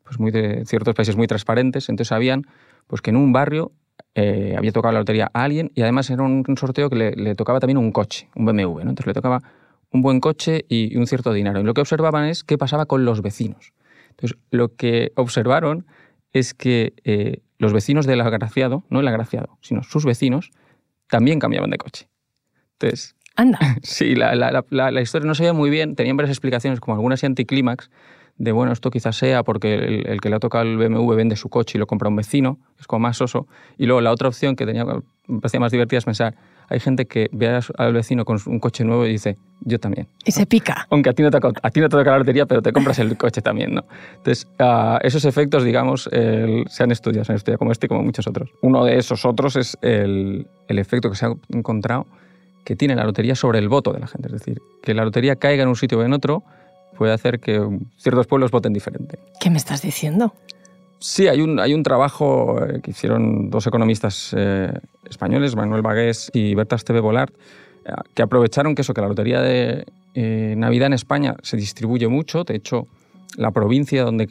pues 0.04 0.18
muy 0.18 0.30
de 0.30 0.64
ciertos 0.64 0.94
países 0.94 1.16
muy 1.16 1.26
transparentes. 1.26 1.88
Entonces 1.88 2.08
sabían 2.08 2.44
pues, 2.86 3.02
que 3.02 3.10
en 3.10 3.16
un 3.16 3.32
barrio 3.32 3.72
eh, 4.14 4.54
había 4.56 4.72
tocado 4.72 4.92
la 4.92 5.00
lotería 5.00 5.30
a 5.32 5.44
alguien 5.44 5.70
y 5.74 5.82
además 5.82 6.08
era 6.10 6.22
un, 6.22 6.44
sorteo 6.56 6.88
que 6.88 6.96
le, 6.96 7.34
tocaba 7.34 7.60
también 7.60 7.78
un 7.78 7.92
coche, 7.92 8.28
un 8.34 8.46
BMW. 8.46 8.80
Entonces 8.80 9.06
le 9.06 9.12
tocaba 9.12 9.42
un 9.90 10.02
buen 10.02 10.20
coche 10.20 10.64
y, 10.68 10.94
y 10.94 10.96
un 10.96 11.06
cierto 11.06 11.32
dinero. 11.32 11.60
Y 11.60 11.64
lo 11.64 11.74
que 11.74 11.80
observaban 11.80 12.24
es 12.24 12.44
qué 12.44 12.56
pasaba 12.56 12.86
con 12.86 13.04
los 13.04 13.22
vecinos. 13.22 13.72
Entonces 14.10 14.38
lo 14.50 14.74
que 14.74 15.12
observaron 15.14 15.86
es 16.32 16.54
que 16.54 16.94
eh, 17.04 17.42
los 17.58 17.72
vecinos 17.72 18.06
del 18.06 18.20
agraciado, 18.20 18.84
no 18.88 19.00
el 19.00 19.08
agraciado, 19.08 19.58
sino 19.60 19.82
sus 19.82 20.04
vecinos, 20.04 20.50
también 21.08 21.38
cambiaban 21.38 21.70
de 21.70 21.78
coche. 21.78 22.08
Entonces, 22.74 23.16
Anda. 23.38 23.58
Sí, 23.82 24.14
la, 24.14 24.34
la, 24.34 24.64
la, 24.68 24.90
la, 24.90 25.00
historia 25.00 25.26
no 25.26 25.34
se 25.34 25.44
veía 25.44 25.52
muy 25.52 25.70
bien, 25.70 25.94
tenían 25.94 26.16
varias 26.16 26.32
explicaciones, 26.32 26.80
como 26.80 26.96
algunas 26.96 27.22
y 27.22 27.26
anticlímax, 27.26 27.88
de 28.36 28.52
bueno, 28.52 28.72
esto 28.72 28.90
quizás 28.90 29.16
sea 29.16 29.42
porque 29.42 29.74
el, 29.74 30.06
el, 30.06 30.20
que 30.20 30.28
le 30.28 30.36
ha 30.36 30.40
tocado 30.40 30.64
el 30.64 30.76
BMW 30.76 31.14
vende 31.14 31.36
su 31.36 31.48
coche 31.48 31.78
y 31.78 31.78
lo 31.78 31.86
compra 31.86 32.08
un 32.08 32.16
vecino, 32.16 32.58
es 32.78 32.86
como 32.86 33.00
más 33.00 33.16
soso. 33.16 33.46
Y 33.78 33.86
luego 33.86 34.00
la 34.00 34.10
otra 34.10 34.28
opción 34.28 34.56
que 34.56 34.66
tenía, 34.66 34.84
me 34.84 35.40
parecía 35.40 35.60
más 35.60 35.72
divertida 35.72 35.98
es 35.98 36.04
pensar, 36.04 36.34
hay 36.68 36.80
gente 36.80 37.06
que 37.06 37.28
ve 37.32 37.60
al 37.78 37.92
vecino 37.92 38.24
con 38.24 38.38
un 38.46 38.58
coche 38.60 38.84
nuevo 38.84 39.06
y 39.06 39.10
dice, 39.10 39.38
yo 39.60 39.78
también. 39.78 40.08
Y 40.24 40.32
se 40.32 40.44
pica. 40.44 40.86
Aunque 40.90 41.10
a 41.10 41.12
ti 41.12 41.22
no 41.22 41.30
te, 41.30 41.38
a 41.38 41.70
ti 41.70 41.80
no 41.80 41.88
te 41.88 41.96
toca 41.96 42.10
la 42.10 42.18
lotería, 42.18 42.46
pero 42.46 42.60
te 42.60 42.72
compras 42.72 42.98
el 42.98 43.16
coche 43.16 43.40
también, 43.40 43.74
¿no? 43.74 43.84
Entonces, 44.16 44.46
uh, 44.60 44.98
esos 45.02 45.24
efectos, 45.24 45.64
digamos, 45.64 46.08
el, 46.12 46.64
se 46.68 46.82
han 46.82 46.90
estudiado, 46.90 47.24
se 47.24 47.32
han 47.32 47.36
estudiado 47.36 47.58
como 47.58 47.72
este 47.72 47.86
y 47.86 47.88
como 47.88 48.02
muchos 48.02 48.26
otros. 48.26 48.50
Uno 48.60 48.84
de 48.84 48.98
esos 48.98 49.24
otros 49.24 49.56
es 49.56 49.78
el, 49.80 50.46
el 50.68 50.78
efecto 50.78 51.08
que 51.08 51.16
se 51.16 51.26
ha 51.26 51.32
encontrado 51.52 52.06
que 52.64 52.76
tiene 52.76 52.94
la 52.94 53.04
lotería 53.04 53.34
sobre 53.34 53.58
el 53.58 53.68
voto 53.68 53.92
de 53.92 54.00
la 54.00 54.06
gente. 54.06 54.28
Es 54.28 54.32
decir, 54.32 54.60
que 54.82 54.94
la 54.94 55.04
lotería 55.04 55.36
caiga 55.36 55.62
en 55.62 55.68
un 55.68 55.76
sitio 55.76 55.98
o 55.98 56.02
en 56.02 56.12
otro 56.12 56.42
puede 56.96 57.12
hacer 57.12 57.40
que 57.40 57.60
ciertos 57.96 58.26
pueblos 58.26 58.50
voten 58.50 58.72
diferente. 58.72 59.18
¿Qué 59.40 59.50
me 59.50 59.56
estás 59.56 59.82
diciendo? 59.82 60.34
Sí, 60.98 61.28
hay 61.28 61.40
un, 61.40 61.60
hay 61.60 61.74
un 61.74 61.84
trabajo 61.84 62.60
eh, 62.64 62.80
que 62.82 62.90
hicieron 62.90 63.50
dos 63.50 63.66
economistas 63.68 64.34
eh, 64.36 64.72
españoles, 65.08 65.54
Manuel 65.54 65.82
Bagués 65.82 66.30
y 66.34 66.56
Bertas 66.56 66.84
TV 66.84 66.98
Volart, 66.98 67.32
eh, 67.84 67.92
que 68.14 68.22
aprovecharon 68.22 68.74
que 68.74 68.82
eso, 68.82 68.94
que 68.94 69.00
la 69.00 69.08
lotería 69.08 69.40
de 69.40 69.86
eh, 70.14 70.54
Navidad 70.56 70.88
en 70.88 70.94
España 70.94 71.36
se 71.42 71.56
distribuye 71.56 72.08
mucho. 72.08 72.42
De 72.42 72.56
hecho, 72.56 72.88
la 73.36 73.52
provincia 73.52 74.02
donde 74.02 74.28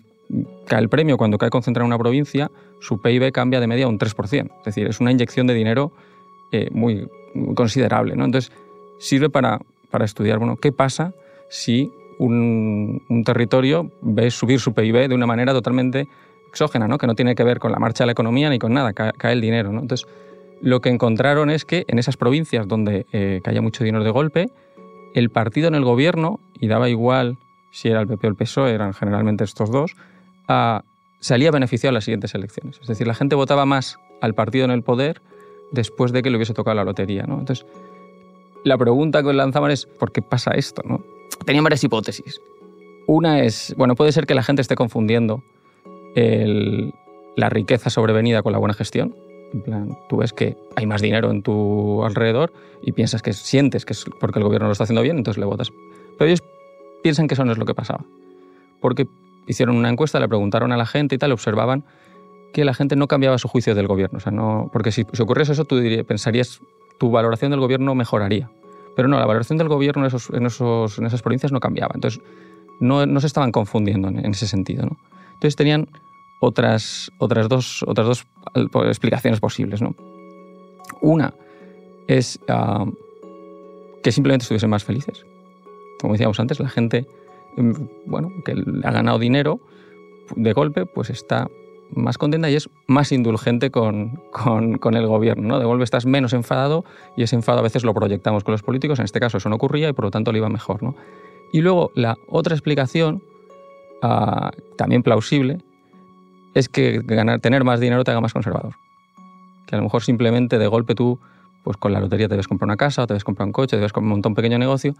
cae 0.67 0.79
el 0.79 0.89
premio, 0.89 1.17
cuando 1.17 1.37
cae 1.37 1.49
concentrado 1.49 1.85
en 1.85 1.93
una 1.93 1.97
provincia, 1.97 2.51
su 2.81 3.01
PIB 3.01 3.31
cambia 3.31 3.61
de 3.61 3.67
media 3.67 3.87
un 3.87 3.97
3%. 3.97 4.51
Es 4.59 4.65
decir, 4.65 4.87
es 4.87 4.99
una 4.99 5.11
inyección 5.11 5.47
de 5.47 5.53
dinero 5.53 5.93
eh, 6.51 6.69
muy, 6.71 7.07
considerable. 7.55 8.15
¿no? 8.15 8.25
Entonces, 8.25 8.51
sirve 8.99 9.29
para, 9.29 9.59
para 9.91 10.05
estudiar, 10.05 10.39
bueno, 10.39 10.57
qué 10.57 10.71
pasa 10.71 11.13
si 11.49 11.91
un, 12.19 13.03
un, 13.09 13.23
territorio 13.23 13.91
ve 14.01 14.31
subir 14.31 14.59
su 14.59 14.73
PIB 14.73 15.07
de 15.07 15.15
una 15.15 15.27
manera 15.27 15.53
totalmente 15.53 16.07
exógena, 16.49 16.87
¿no? 16.87 16.97
que 16.97 17.07
no 17.07 17.15
tiene 17.15 17.35
que 17.35 17.43
ver 17.43 17.59
con 17.59 17.71
la 17.71 17.79
marcha 17.79 18.03
de 18.03 18.07
la 18.07 18.11
economía 18.13 18.49
ni 18.49 18.59
con 18.59 18.73
nada, 18.73 18.93
cae, 18.93 19.13
cae 19.13 19.33
el 19.33 19.41
dinero. 19.41 19.71
¿no? 19.71 19.81
Entonces, 19.81 20.07
lo 20.61 20.81
que 20.81 20.89
encontraron 20.89 21.49
es 21.49 21.65
que 21.65 21.85
en 21.87 21.99
esas 21.99 22.17
provincias 22.17 22.67
donde 22.67 23.05
eh, 23.11 23.41
caía 23.43 23.61
mucho 23.61 23.83
dinero 23.83 24.03
de 24.03 24.09
golpe, 24.09 24.49
el 25.13 25.29
partido 25.29 25.67
en 25.67 25.75
el 25.75 25.83
gobierno, 25.83 26.39
y 26.59 26.67
daba 26.67 26.89
igual 26.89 27.37
si 27.71 27.89
era 27.89 28.01
el 28.01 28.07
PP 28.07 28.27
o 28.27 28.29
el 28.29 28.35
PSOE, 28.35 28.73
eran 28.73 28.93
generalmente 28.93 29.43
estos 29.43 29.69
dos, 29.69 29.95
uh, 30.49 30.79
salía 31.19 31.51
beneficiado 31.51 31.91
en 31.91 31.95
las 31.95 32.05
siguientes 32.05 32.33
elecciones. 32.33 32.79
Es 32.81 32.87
decir, 32.87 33.07
la 33.07 33.13
gente 33.13 33.35
votaba 33.35 33.65
más 33.65 33.97
al 34.21 34.33
partido 34.33 34.65
en 34.65 34.71
el 34.71 34.83
poder 34.83 35.21
después 35.71 36.11
de 36.11 36.21
que 36.21 36.29
le 36.29 36.37
hubiese 36.37 36.53
tocado 36.53 36.75
la 36.75 36.83
lotería. 36.83 37.23
¿no? 37.23 37.39
Entonces, 37.39 37.65
la 38.63 38.77
pregunta 38.77 39.23
que 39.23 39.33
lanzaban 39.33 39.71
es, 39.71 39.85
¿por 39.85 40.11
qué 40.11 40.21
pasa 40.21 40.51
esto? 40.51 40.81
¿no? 40.85 41.03
Tenían 41.45 41.63
varias 41.63 41.83
hipótesis. 41.83 42.41
Una 43.07 43.41
es, 43.41 43.73
bueno, 43.77 43.95
puede 43.95 44.11
ser 44.11 44.25
que 44.25 44.35
la 44.35 44.43
gente 44.43 44.61
esté 44.61 44.75
confundiendo 44.75 45.43
la 46.15 47.49
riqueza 47.49 47.89
sobrevenida 47.89 48.41
con 48.41 48.51
la 48.51 48.57
buena 48.57 48.73
gestión. 48.73 49.15
En 49.53 49.61
plan, 49.61 49.97
tú 50.09 50.17
ves 50.17 50.33
que 50.33 50.57
hay 50.75 50.85
más 50.85 51.01
dinero 51.01 51.29
en 51.31 51.43
tu 51.43 52.03
alrededor 52.03 52.51
y 52.81 52.91
piensas 52.91 53.21
que 53.21 53.33
sientes 53.33 53.85
que 53.85 53.93
es 53.93 54.03
porque 54.19 54.39
el 54.39 54.45
gobierno 54.45 54.67
lo 54.67 54.71
está 54.71 54.83
haciendo 54.83 55.03
bien, 55.03 55.17
entonces 55.17 55.39
le 55.39 55.45
votas. 55.45 55.71
Pero 56.17 56.27
ellos 56.27 56.43
piensan 57.03 57.27
que 57.27 57.35
eso 57.35 57.45
no 57.45 57.51
es 57.51 57.57
lo 57.57 57.65
que 57.65 57.75
pasaba. 57.75 58.03
Porque 58.81 59.07
hicieron 59.47 59.75
una 59.77 59.89
encuesta, 59.89 60.19
le 60.19 60.27
preguntaron 60.27 60.71
a 60.71 60.77
la 60.77 60.85
gente 60.85 61.15
y 61.15 61.17
tal, 61.17 61.31
observaban 61.31 61.85
que 62.53 62.65
la 62.65 62.73
gente 62.73 62.95
no 62.95 63.07
cambiaba 63.07 63.37
su 63.37 63.47
juicio 63.47 63.75
del 63.75 63.87
gobierno. 63.87 64.17
O 64.17 64.19
sea, 64.19 64.31
no, 64.31 64.69
porque 64.71 64.91
si, 64.91 65.05
ocurriese 65.19 65.53
eso, 65.53 65.65
tú 65.65 65.81
pensarías, 66.07 66.61
tu 66.97 67.11
valoración 67.11 67.51
del 67.51 67.59
gobierno 67.59 67.95
mejoraría. 67.95 68.49
Pero 68.95 69.07
no, 69.07 69.19
la 69.19 69.25
valoración 69.25 69.57
del 69.57 69.67
gobierno 69.67 70.03
en, 70.03 70.07
esos, 70.07 70.29
en, 70.31 70.45
esos, 70.45 70.97
en 70.97 71.05
esas 71.05 71.21
provincias 71.21 71.51
no 71.51 71.59
cambiaba. 71.59 71.91
Entonces, 71.93 72.21
no, 72.79 73.05
no 73.05 73.19
se 73.19 73.27
estaban 73.27 73.51
confundiendo 73.51 74.07
en, 74.07 74.25
ese 74.25 74.47
sentido. 74.47 74.85
¿no? 74.85 74.97
Entonces, 75.33 75.55
tenían 75.55 75.87
otras, 76.39 77.11
otras, 77.19 77.47
dos, 77.47 77.83
otras 77.87 78.07
dos 78.07 78.27
explicaciones 78.87 79.39
posibles. 79.39 79.81
Una 81.01 81.33
es 82.07 82.39
uh, 82.49 82.91
que 84.01 84.11
simplemente 84.11 84.43
estuviesen 84.43 84.69
más 84.69 84.83
felices. 84.83 85.25
Como 85.99 86.13
decíamos 86.13 86.39
antes, 86.39 86.59
la 86.59 86.69
gente 86.69 87.07
bueno, 88.05 88.31
que 88.45 88.53
ha 88.83 88.91
ganado 88.91 89.19
dinero 89.19 89.59
de 90.35 90.53
golpe, 90.53 90.85
pues 90.85 91.09
está 91.09 91.49
más 91.91 92.17
contenta 92.17 92.49
y 92.49 92.55
es 92.55 92.69
más 92.87 93.11
indulgente 93.11 93.71
con, 93.71 94.21
con, 94.31 94.95
el 94.95 95.07
gobierno. 95.07 95.47
¿no? 95.47 95.59
De 95.59 95.65
golpe 95.65 95.83
estás 95.83 96.05
menos 96.05 96.33
enfadado 96.33 96.85
y 97.15 97.23
ese 97.23 97.35
enfado 97.35 97.59
a 97.59 97.61
veces 97.61 97.83
lo 97.83 97.93
proyectamos 97.93 98.43
con 98.43 98.51
los 98.51 98.63
políticos. 98.63 98.99
En 98.99 99.05
este 99.05 99.19
caso 99.19 99.37
eso 99.37 99.49
no 99.49 99.55
ocurría 99.55 99.89
y 99.89 99.93
por 99.93 100.05
lo 100.05 100.11
tanto 100.11 100.31
le 100.31 100.39
iba 100.39 100.49
mejor. 100.49 100.83
¿no? 100.83 100.95
Y 101.51 101.61
luego 101.61 101.91
la 101.95 102.17
otra 102.27 102.55
explicación, 102.55 103.23
uh, 104.03 104.49
también 104.75 105.03
plausible, 105.03 105.59
es 106.53 106.69
que 106.69 107.01
ganar, 107.03 107.39
tener 107.39 107.63
más 107.63 107.79
dinero 107.79 108.03
te 108.03 108.11
haga 108.11 108.21
más 108.21 108.33
conservador. 108.33 108.75
Que 109.65 109.75
a 109.75 109.77
lo 109.77 109.83
mejor 109.83 110.03
simplemente 110.03 110.57
de 110.57 110.67
golpe 110.67 110.95
tú, 110.95 111.19
pues 111.63 111.77
con 111.77 111.93
la 111.93 111.99
lotería 111.99 112.27
te 112.27 112.33
debes 112.33 112.47
comprar 112.47 112.67
una 112.67 112.77
casa, 112.77 113.03
o 113.03 113.07
te 113.07 113.13
debes 113.13 113.23
comprar 113.23 113.45
un 113.45 113.51
coche, 113.51 113.71
te 113.71 113.77
debes 113.77 113.93
montar 114.01 114.31
un 114.31 114.35
pequeño 114.35 114.57
negocio 114.57 114.95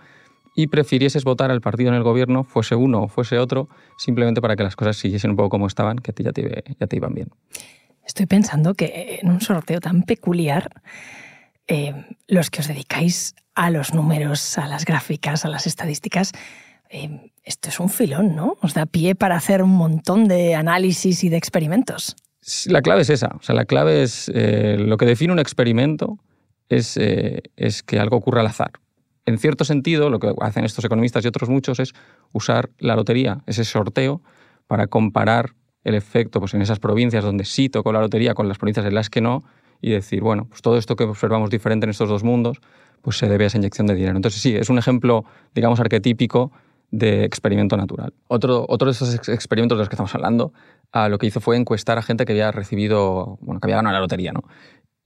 y 0.57 0.67
prefirieses 0.67 1.23
votar 1.23 1.51
al 1.51 1.61
partido 1.61 1.89
en 1.89 1.95
el 1.95 2.01
gobierno, 2.01 2.43
fuese 2.43 2.73
uno 2.73 3.03
o 3.03 3.07
fuese 3.07 3.37
otro, 3.37 3.69
simplemente 3.95 4.41
para 4.41 4.55
que 4.55 4.63
las 4.63 4.75
cosas 4.75 4.97
siguiesen 4.97 5.29
un 5.29 5.37
poco 5.37 5.49
como 5.49 5.67
estaban, 5.67 5.97
que 5.97 6.11
ya 6.17 6.31
te, 6.31 6.63
ya 6.79 6.87
te 6.87 6.95
iban 6.95 7.13
bien. 7.13 7.29
Estoy 8.03 8.25
pensando 8.25 8.73
que 8.73 9.19
en 9.21 9.29
un 9.29 9.39
sorteo 9.39 9.79
tan 9.79 10.01
peculiar, 10.01 10.81
eh, 11.67 11.93
los 12.27 12.49
que 12.49 12.61
os 12.61 12.67
dedicáis 12.67 13.35
a 13.53 13.69
los 13.69 13.93
números, 13.93 14.57
a 14.57 14.67
las 14.67 14.83
gráficas, 14.83 15.45
a 15.45 15.47
las 15.47 15.67
estadísticas, 15.67 16.31
eh, 16.89 17.31
esto 17.43 17.69
es 17.69 17.79
un 17.79 17.89
filón, 17.89 18.35
¿no? 18.35 18.57
Os 18.59 18.73
da 18.73 18.87
pie 18.87 19.13
para 19.13 19.35
hacer 19.35 19.61
un 19.61 19.75
montón 19.75 20.27
de 20.27 20.55
análisis 20.55 21.23
y 21.23 21.29
de 21.29 21.37
experimentos. 21.37 22.15
La 22.65 22.81
clave 22.81 23.03
es 23.03 23.11
esa. 23.11 23.27
O 23.39 23.43
sea, 23.43 23.53
la 23.53 23.65
clave 23.65 24.01
es 24.01 24.31
eh, 24.33 24.77
lo 24.79 24.97
que 24.97 25.05
define 25.05 25.33
un 25.33 25.39
experimento 25.39 26.17
es, 26.67 26.97
es 26.97 27.83
que 27.83 27.99
algo 27.99 28.17
ocurra 28.17 28.41
al 28.41 28.47
azar. 28.47 28.71
En 29.27 29.37
cierto 29.37 29.65
sentido, 29.65 30.09
lo 30.09 30.19
que 30.19 30.33
hacen 30.39 30.63
estos 30.63 30.85
economistas 30.85 31.25
y 31.25 31.27
otros 31.27 31.49
muchos 31.49 31.81
es 31.81 31.93
usar 32.31 32.69
la 32.79 32.95
lotería, 32.95 33.43
ese 33.45 33.65
sorteo, 33.65 34.21
para 34.67 34.87
comparar 34.87 35.53
el 35.83 35.95
efecto 35.95 36.39
pues, 36.39 36.53
en 36.53 36.61
esas 36.61 36.79
provincias 36.79 37.25
donde 37.25 37.43
sí 37.43 37.67
tocó 37.67 37.91
la 37.91 37.99
lotería 37.99 38.33
con 38.33 38.47
las 38.47 38.57
provincias 38.57 38.85
en 38.85 38.95
las 38.95 39.09
que 39.09 39.19
no 39.19 39.43
y 39.81 39.91
decir, 39.91 40.21
bueno, 40.21 40.45
pues 40.45 40.61
todo 40.61 40.77
esto 40.77 40.95
que 40.95 41.03
observamos 41.03 41.49
diferente 41.49 41.85
en 41.85 41.89
estos 41.89 42.07
dos 42.07 42.23
mundos, 42.23 42.61
pues 43.01 43.17
se 43.17 43.27
debe 43.27 43.43
a 43.43 43.47
esa 43.47 43.57
inyección 43.57 43.85
de 43.87 43.95
dinero. 43.95 44.15
Entonces 44.15 44.41
sí, 44.41 44.55
es 44.55 44.69
un 44.69 44.77
ejemplo, 44.77 45.25
digamos, 45.53 45.81
arquetípico 45.81 46.53
de 46.91 47.25
experimento 47.25 47.75
natural. 47.75 48.13
Otro, 48.29 48.65
otro 48.69 48.85
de 48.85 48.93
esos 48.93 49.13
experimentos 49.27 49.77
de 49.77 49.81
los 49.81 49.89
que 49.89 49.95
estamos 49.95 50.15
hablando, 50.15 50.53
uh, 50.95 51.09
lo 51.09 51.17
que 51.17 51.27
hizo 51.27 51.41
fue 51.41 51.57
encuestar 51.57 51.97
a 51.97 52.01
gente 52.01 52.23
que 52.23 52.31
había 52.31 52.53
recibido, 52.53 53.37
bueno, 53.41 53.59
que 53.59 53.65
había 53.65 53.75
ganado 53.75 53.93
la 53.93 53.99
lotería, 53.99 54.31
¿no? 54.31 54.43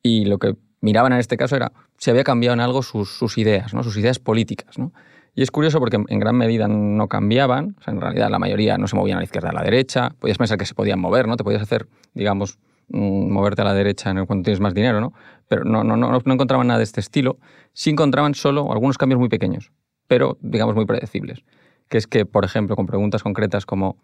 Y 0.04 0.25
lo 0.25 0.38
que 0.38 0.56
miraban 0.82 1.14
en 1.14 1.20
este 1.20 1.38
caso 1.38 1.56
era 1.56 1.72
si 1.98 2.10
había 2.10 2.24
cambiado 2.24 2.54
en 2.54 2.60
algo 2.60 2.84
sus, 2.84 3.10
sus 3.10 3.38
ideas, 3.38 3.74
¿no? 3.74 3.84
sus 3.84 3.98
ideas 3.98 4.20
políticas. 4.20 4.78
¿no? 4.78 4.92
Y 5.34 5.44
es 5.44 5.52
curioso 5.52 5.80
porque 5.80 5.98
en 6.06 6.20
gran 6.20 6.36
medida 6.36 6.68
no 6.68 7.08
cambiaban, 7.08 7.76
o 7.80 7.84
sea, 7.84 7.94
en 7.94 8.02
realidad 8.02 8.30
la 8.30 8.40
mayoría 8.40 8.78
no 8.78 8.88
se 8.88 8.96
movían 8.96 9.18
a 9.18 9.22
la 9.22 9.26
izquierda 9.26 9.50
a 9.50 9.54
la 9.54 9.64
derecha, 9.64 10.12
podías 10.20 10.38
pensar 10.38 10.58
que 10.58 10.66
se 10.66 10.74
podían 10.74 11.00
mover, 11.00 11.28
¿no? 11.28 11.38
Te 11.38 11.44
podías 11.44 11.62
hacer, 11.62 11.88
digamos, 12.14 12.60
mmm, 12.90 13.32
moverte 13.32 13.62
a 13.62 13.66
la 13.66 13.74
derecha 13.74 14.14
cuando 14.26 14.44
tienes 14.44 14.60
más 14.60 14.74
dinero, 14.74 15.00
¿no? 15.00 15.14
Pero 15.48 15.64
no, 15.64 15.84
no, 15.84 15.96
no, 15.96 16.12
no 16.12 16.34
encontraban 16.34 16.68
nada 16.68 16.80
de 16.80 16.84
este 16.84 17.00
estilo, 17.00 17.38
sí 17.74 17.92
encontraban 17.92 18.34
solo 18.34 18.72
algunos 18.74 18.98
cambios 18.98 19.20
muy 19.20 19.30
pequeños, 19.30 19.72
pero 20.08 20.38
digamos 20.42 20.76
muy 20.76 20.86
predecibles 20.86 21.44
que 21.92 21.98
es 21.98 22.08
que, 22.08 22.26
por 22.26 22.46
ejemplo, 22.46 22.78
con 22.78 22.88
preguntas 22.88 23.22
concretas 23.22 23.66
como 23.66 23.98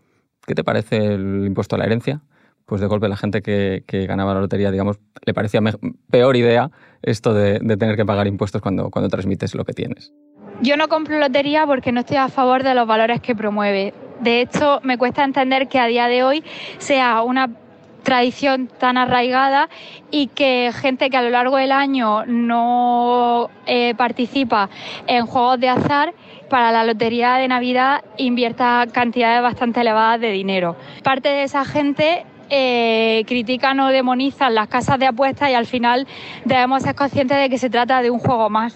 ¿qué 0.45 0.53
te 0.53 0.63
parece 0.63 1.13
el 1.13 1.45
impuesto 1.47 1.75
a 1.75 1.79
la 1.79 1.85
herencia? 1.85 2.21
Pues 2.67 2.81
de 2.81 2.87
golpe 2.87 3.07
la 3.07 3.15
gente 3.15 3.41
que, 3.41 3.83
que 3.87 4.05
ganaba 4.05 4.33
la 4.33 4.41
lotería, 4.41 4.71
digamos, 4.71 4.99
le 5.25 5.33
parecía 5.33 5.61
peor 6.11 6.35
idea 6.35 6.69
esto 7.01 7.33
de, 7.33 7.59
de, 7.61 7.77
tener 7.77 7.95
que 7.95 8.05
pagar 8.05 8.27
impuestos 8.27 8.61
cuando, 8.61 8.91
cuando 8.91 9.07
transmites 9.07 9.55
lo 9.55 9.63
que 9.63 9.71
tienes. 9.71 10.11
Yo 10.61 10.75
no 10.75 10.89
compro 10.89 11.17
lotería 11.17 11.65
porque 11.65 11.93
no 11.93 12.01
estoy 12.01 12.17
a 12.17 12.27
favor 12.27 12.63
de 12.63 12.75
los 12.75 12.85
valores 12.85 13.21
que 13.21 13.35
promueve. 13.35 13.93
De 14.19 14.41
hecho, 14.41 14.81
me 14.83 14.97
cuesta 14.97 15.23
entender 15.23 15.69
que 15.69 15.79
a 15.79 15.87
día 15.87 16.07
de 16.07 16.23
hoy 16.23 16.43
sea 16.77 17.21
una 17.21 17.49
tradición 18.03 18.67
tan 18.79 18.97
arraigada 18.97 19.69
y 20.11 20.27
que 20.27 20.71
gente 20.73 21.09
que 21.09 21.17
a 21.17 21.21
lo 21.21 21.29
largo 21.29 21.57
del 21.57 21.71
año 21.71 22.25
no 22.25 23.49
eh, 23.65 23.95
participa 23.95 24.69
en 25.07 25.25
juegos 25.25 25.59
de 25.59 25.69
azar 25.69 26.13
para 26.49 26.71
la 26.71 26.83
lotería 26.85 27.35
de 27.35 27.47
Navidad 27.47 28.05
invierta 28.17 28.87
cantidades 28.93 29.41
bastante 29.41 29.81
elevadas 29.81 30.21
de 30.21 30.31
dinero. 30.31 30.77
Parte 31.03 31.29
de 31.29 31.43
esa 31.43 31.65
gente 31.65 32.25
eh, 32.49 33.23
critican 33.27 33.79
o 33.79 33.89
demonizan 33.89 34.55
las 34.55 34.67
casas 34.67 34.99
de 34.99 35.07
apuestas 35.07 35.49
y 35.49 35.53
al 35.53 35.65
final 35.65 36.07
debemos 36.45 36.83
ser 36.83 36.95
conscientes 36.95 37.37
de 37.37 37.49
que 37.49 37.57
se 37.57 37.69
trata 37.69 38.01
de 38.01 38.09
un 38.09 38.19
juego 38.19 38.49
más. 38.49 38.75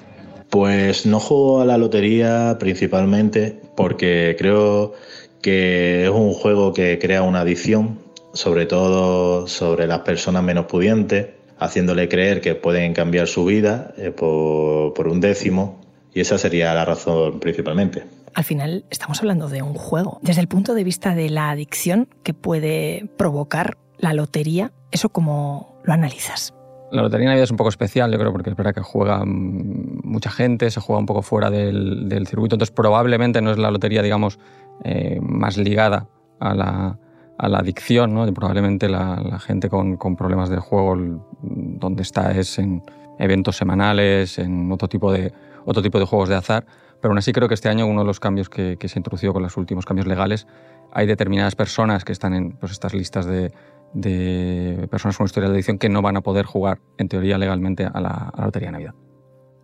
Pues 0.49 1.05
no 1.05 1.19
juego 1.19 1.61
a 1.61 1.65
la 1.65 1.77
lotería 1.77 2.57
principalmente 2.59 3.61
porque 3.75 4.35
creo 4.37 4.93
que 5.41 6.03
es 6.03 6.09
un 6.09 6.33
juego 6.33 6.73
que 6.73 6.99
crea 6.99 7.23
una 7.23 7.41
adicción, 7.41 7.99
sobre 8.33 8.65
todo 8.65 9.47
sobre 9.47 9.87
las 9.87 9.99
personas 9.99 10.43
menos 10.43 10.65
pudientes, 10.65 11.27
haciéndole 11.57 12.09
creer 12.09 12.41
que 12.41 12.55
pueden 12.55 12.93
cambiar 12.93 13.27
su 13.27 13.45
vida 13.45 13.93
eh, 13.97 14.11
por, 14.11 14.93
por 14.93 15.07
un 15.07 15.21
décimo 15.21 15.79
y 16.13 16.19
esa 16.19 16.37
sería 16.37 16.73
la 16.73 16.85
razón 16.85 17.39
principalmente. 17.39 18.03
Al 18.33 18.43
final 18.43 18.85
estamos 18.89 19.19
hablando 19.19 19.49
de 19.49 19.61
un 19.61 19.73
juego. 19.73 20.19
Desde 20.21 20.41
el 20.41 20.47
punto 20.47 20.73
de 20.73 20.83
vista 20.83 21.15
de 21.15 21.29
la 21.29 21.49
adicción 21.49 22.07
que 22.23 22.33
puede 22.33 23.09
provocar 23.17 23.77
la 23.97 24.13
lotería, 24.13 24.71
¿eso 24.91 25.09
cómo 25.09 25.75
lo 25.83 25.93
analizas? 25.93 26.53
la 26.91 27.03
Lotería 27.03 27.23
de 27.23 27.29
Navidad 27.29 27.43
es 27.45 27.51
un 27.51 27.57
poco 27.57 27.69
especial, 27.69 28.11
yo 28.11 28.19
creo, 28.19 28.31
porque 28.31 28.49
es 28.49 28.55
verdad 28.55 28.73
que 28.73 28.81
juega 28.81 29.23
mucha 29.25 30.29
gente, 30.29 30.69
se 30.69 30.81
juega 30.81 30.99
un 30.99 31.05
poco 31.05 31.21
fuera 31.21 31.49
del, 31.49 32.27
circuito, 32.27 32.55
entonces 32.55 32.75
probablemente 32.75 33.41
no 33.41 33.51
es 33.51 33.57
la 33.57 33.71
lotería, 33.71 34.01
digamos, 34.01 34.39
eh, 34.83 35.19
más 35.21 35.57
ligada 35.57 36.07
a 36.39 36.53
la, 36.53 36.99
a 37.37 37.49
la 37.49 37.59
adicción, 37.59 38.13
¿no? 38.13 38.31
probablemente 38.33 38.89
la, 38.89 39.39
gente 39.39 39.69
con, 39.69 39.95
con, 39.95 40.17
problemas 40.17 40.49
de 40.49 40.57
juego 40.57 40.97
donde 41.41 42.01
está 42.01 42.31
es 42.31 42.59
en 42.59 42.83
eventos 43.19 43.55
semanales, 43.55 44.37
en 44.37 44.71
otro 44.71 44.89
tipo 44.89 45.13
de, 45.13 45.31
otro 45.65 45.81
tipo 45.81 45.97
de 45.97 46.05
juegos 46.05 46.27
de 46.27 46.35
azar, 46.35 46.65
pero 47.01 47.11
aún 47.11 47.17
así 47.17 47.33
creo 47.33 47.47
que 47.47 47.55
este 47.55 47.69
año 47.69 47.87
uno 47.87 48.01
de 48.01 48.07
los 48.07 48.19
cambios 48.19 48.49
que, 48.49 48.77
que 48.77 48.87
se 48.87 48.99
introducido 48.99 49.33
con 49.33 49.43
los 49.43 49.57
últimos 49.57 49.85
cambios 49.85 50.07
legales, 50.07 50.47
hay 50.91 51.07
determinadas 51.07 51.55
personas 51.55 52.03
que 52.05 52.11
están 52.11 52.33
en 52.33 52.51
pues, 52.53 52.71
estas 52.71 52.93
listas 52.93 53.25
de, 53.25 53.51
de 53.93 54.87
personas 54.89 55.17
con 55.17 55.25
historia 55.25 55.49
de 55.49 55.55
adicción 55.55 55.77
que 55.77 55.89
no 55.89 56.01
van 56.01 56.17
a 56.17 56.21
poder 56.21 56.45
jugar, 56.45 56.79
en 56.97 57.07
teoría, 57.09 57.37
legalmente 57.37 57.85
a 57.85 57.99
la, 57.99 58.33
Lotería 58.37 58.67
de 58.67 58.71
Navidad. 58.73 58.93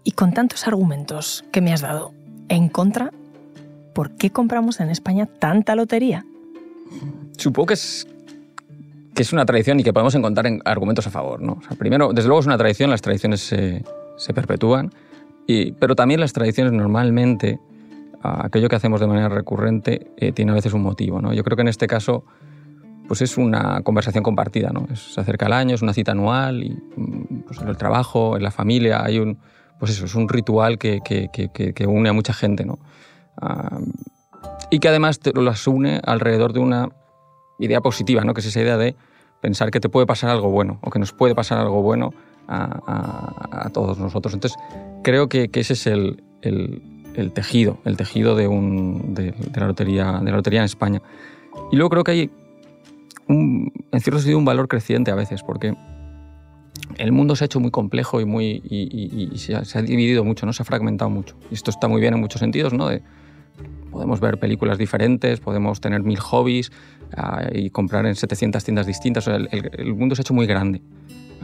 Y 0.04 0.12
con 0.12 0.34
tantos 0.34 0.68
argumentos 0.68 1.46
que 1.52 1.62
me 1.62 1.74
has 1.74 1.82
dado 1.82 2.14
en 2.50 2.70
contra, 2.70 3.12
¿por 3.94 4.12
qué 4.12 4.30
compramos 4.30 4.80
en 4.80 4.90
España 4.90 5.26
tanta 5.26 5.76
lotería? 5.76 6.26
Supongo 7.38 7.68
que 7.68 7.74
es, 7.74 8.08
que 9.14 9.22
es 9.22 9.34
una 9.34 9.46
tradición 9.46 9.80
y 9.80 9.84
que 9.84 9.94
podemos 9.94 10.16
encontrar 10.16 10.48
en 10.48 10.62
argumentos 10.66 11.08
a 11.08 11.10
favor. 11.10 11.42
¿no? 11.42 11.60
primero, 11.78 12.14
desde 12.14 12.28
luego 12.28 12.40
es 12.40 12.46
una 12.46 12.58
tradición, 12.58 12.90
las 12.90 13.02
tradiciones 13.02 13.42
se, 13.42 13.84
se 14.18 14.34
perpetúan, 14.34 14.92
y, 15.48 15.72
pero 15.72 15.96
también 15.96 16.20
las 16.20 16.34
tradiciones 16.34 16.74
normalmente, 16.74 17.60
aquello 18.22 18.68
que 18.68 18.76
hacemos 18.76 19.00
de 19.00 19.08
manera 19.08 19.30
recurrente, 19.30 20.12
eh, 20.18 20.34
tiene 20.34 20.52
a 20.52 20.56
veces 20.56 20.74
un 20.74 20.82
motivo. 20.82 21.22
¿no? 21.22 21.34
Yo 21.34 21.44
creo 21.44 21.56
que 21.56 21.62
en 21.62 21.70
este 21.70 21.88
caso 21.88 22.26
pues 23.08 23.22
es 23.22 23.38
una 23.38 23.82
conversación 23.84 24.22
compartida, 24.22 24.72
¿no? 24.72 24.86
se 24.96 25.22
acerca 25.22 25.46
el 25.46 25.54
año, 25.54 25.76
es 25.76 25.82
una 25.82 25.94
cita 25.94 26.12
anual 26.12 26.62
y 26.62 26.72
mm, 26.72 27.44
pues 27.48 27.62
en 27.62 27.70
el 27.70 27.78
trabajo, 27.78 28.36
en 28.36 28.44
la 28.44 28.52
familia, 28.52 29.02
hay 29.02 29.20
un, 29.20 29.40
pues 29.80 29.92
eso, 29.92 30.06
es 30.06 30.16
un 30.16 30.28
ritual 30.28 30.78
que, 30.78 31.00
que, 31.04 31.30
que, 31.32 31.88
une 31.88 32.10
a 32.10 32.14
mucha 32.14 32.34
gente, 32.34 32.66
¿no? 32.66 32.80
Y 34.70 34.80
que 34.80 34.90
además 34.90 35.20
te, 35.20 35.32
las 35.34 35.68
une 35.68 36.02
alrededor 36.04 36.52
de 36.52 36.60
una 36.60 36.90
idea 37.60 37.80
positiva, 37.82 38.24
¿no? 38.24 38.34
Que 38.34 38.42
es 38.42 38.48
esa 38.48 38.60
idea 38.60 38.78
de 38.78 38.96
pensar 39.42 39.72
que 39.72 39.80
te 39.80 39.88
puede 39.88 40.06
pasar 40.06 40.30
algo 40.30 40.50
bueno 40.50 40.80
o 40.82 40.90
que 40.90 41.00
nos 41.00 41.14
puede 41.14 41.36
pasar 41.36 41.60
algo 41.60 41.82
bueno 41.82 42.14
a, 42.48 43.66
a, 43.66 43.70
todos 43.70 43.98
nosotros. 44.00 44.34
Entonces, 44.34 44.58
creo 45.04 45.30
que, 45.30 45.50
ese 45.54 45.74
es 45.74 45.88
el, 45.88 46.24
el, 46.42 46.82
el, 47.16 47.32
tejido, 47.32 47.80
el 47.86 47.98
tejido 47.98 48.36
de, 48.36 48.48
un, 48.48 49.14
de, 49.14 49.32
de, 49.32 49.60
la 49.60 49.68
lotería, 49.68 50.20
de 50.24 50.32
la 50.32 50.38
lotería 50.38 50.60
en 50.60 50.66
España. 50.66 51.02
Y 51.72 51.76
luego 51.76 51.90
creo 51.90 52.04
que 52.04 52.12
hay 52.12 52.32
en 53.28 53.72
cierto 54.00 54.20
sentido, 54.20 54.38
un 54.38 54.46
valor 54.46 54.68
creciente 54.68 55.12
a 55.12 55.16
veces, 55.16 55.44
porque 55.44 55.76
el 56.98 57.12
mundo 57.12 57.36
se 57.36 57.44
ha 57.44 57.46
hecho 57.46 57.60
muy 57.60 57.72
complejo 57.72 58.22
y, 58.22 58.26
muy, 58.26 58.62
y, 58.70 59.38
se, 59.38 59.56
ha, 59.56 59.82
dividido 59.82 60.24
mucho, 60.24 60.46
¿no? 60.46 60.54
se 60.54 60.64
ha 60.64 60.66
fragmentado 60.66 61.10
mucho. 61.10 61.36
Y 61.52 61.56
esto 61.56 61.72
está 61.72 61.88
muy 61.88 62.00
bien 62.00 62.14
en 62.14 62.22
muchos 62.22 62.40
sentidos, 62.40 62.74
¿no? 62.74 62.88
De, 62.88 63.02
podemos 63.92 64.20
ver 64.20 64.38
películas 64.38 64.78
diferentes, 64.78 65.40
podemos 65.40 65.82
tener 65.82 66.04
mil 66.04 66.20
hobbies 66.20 66.72
ah, 67.16 67.48
y 67.52 67.70
comprar 67.70 68.06
en 68.06 68.16
700 68.16 68.64
tiendas 68.64 68.86
distintas. 68.86 69.28
el, 69.28 69.50
el, 69.52 69.94
mundo 69.96 70.16
se 70.16 70.22
ha 70.22 70.24
hecho 70.24 70.34
muy 70.34 70.46
grande. 70.46 70.82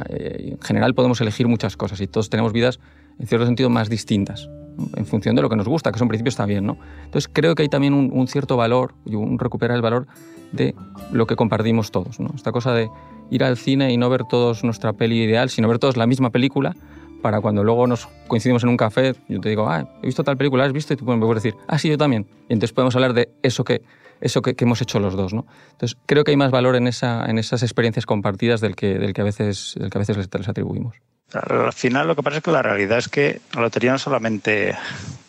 Eh, 0.09 0.51
en 0.51 0.61
general 0.61 0.93
podemos 0.93 1.21
elegir 1.21 1.47
muchas 1.47 1.77
cosas 1.77 2.01
y 2.01 2.07
todos 2.07 2.29
tenemos 2.29 2.53
vidas 2.53 2.79
en 3.19 3.27
cierto 3.27 3.45
sentido 3.45 3.69
más 3.69 3.89
distintas 3.89 4.49
en 4.95 5.05
función 5.05 5.35
de 5.35 5.41
lo 5.41 5.49
que 5.49 5.55
nos 5.55 5.67
gusta, 5.67 5.91
que 5.91 5.97
eso 5.97 6.05
en 6.05 6.09
principio 6.09 6.29
está 6.29 6.45
bien, 6.45 6.65
¿no? 6.65 6.77
Entonces 7.05 7.29
creo 7.31 7.55
que 7.55 7.63
hay 7.63 7.69
también 7.69 7.93
un, 7.93 8.27
cierto 8.27 8.57
valor 8.57 8.93
y 9.05 9.15
un 9.15 9.37
recuperar 9.39 9.75
el 9.75 9.81
valor 9.81 10.07
de 10.51 10.75
lo 11.11 11.27
que 11.27 11.35
compartimos 11.35 11.91
todos, 11.91 12.19
¿no? 12.19 12.31
Esta 12.35 12.51
cosa 12.51 12.73
de 12.73 12.89
ir 13.29 13.43
al 13.43 13.57
cine 13.57 13.91
y 13.91 13.97
no 13.97 14.09
ver 14.09 14.23
todos 14.23 14.63
nuestra 14.63 14.93
peli 14.93 15.21
ideal, 15.21 15.49
sino 15.49 15.67
ver 15.67 15.79
todos 15.79 15.97
la 15.97 16.07
misma 16.07 16.29
película 16.29 16.75
para 17.21 17.39
cuando 17.39 17.63
luego 17.63 17.87
nos 17.87 18.07
coincidimos 18.27 18.63
en 18.63 18.69
un 18.69 18.77
café, 18.77 19.15
yo 19.29 19.39
te 19.39 19.49
digo, 19.49 19.69
ah, 19.69 19.87
he 20.01 20.07
visto 20.07 20.23
tal 20.23 20.37
película, 20.37 20.65
¿has 20.65 20.73
visto? 20.73 20.93
Y 20.93 20.97
tú 20.97 21.05
me 21.05 21.17
puedes 21.17 21.41
decir, 21.41 21.57
ah, 21.67 21.77
sí, 21.79 21.89
yo 21.89 21.97
también. 21.97 22.27
Y 22.49 22.53
entonces 22.53 22.73
podemos 22.73 22.95
hablar 22.95 23.13
de 23.13 23.29
eso 23.41 23.63
que, 23.63 23.81
eso 24.23 24.41
que, 24.41 24.55
hemos 24.57 24.81
hecho 24.81 24.99
los 24.99 25.15
dos, 25.15 25.33
¿no? 25.33 25.45
Entonces 25.71 25.97
creo 26.05 26.23
que 26.23 26.31
hay 26.31 26.37
más 26.37 26.51
valor 26.51 26.75
en, 26.75 26.87
esa, 26.87 27.25
en 27.25 27.37
esas 27.37 27.61
experiencias 27.61 28.05
compartidas 28.05 28.61
del 28.61 28.75
que, 28.75 28.97
del 28.97 29.13
que, 29.13 29.21
a, 29.21 29.25
veces, 29.25 29.75
del 29.77 29.89
que 29.89 29.97
a 29.97 29.99
veces 29.99 30.17
les 30.17 30.47
atribuimos. 30.47 30.95
Al 31.33 31.73
final 31.73 32.07
lo 32.07 32.15
que 32.15 32.23
pasa 32.23 32.37
es 32.37 32.43
que 32.43 32.51
la 32.51 32.61
realidad 32.61 32.99
es 32.99 33.09
que 33.09 33.41
la 33.53 33.61
lotería 33.61 33.91
no 33.91 33.95
es 33.97 34.01
solamente 34.03 34.75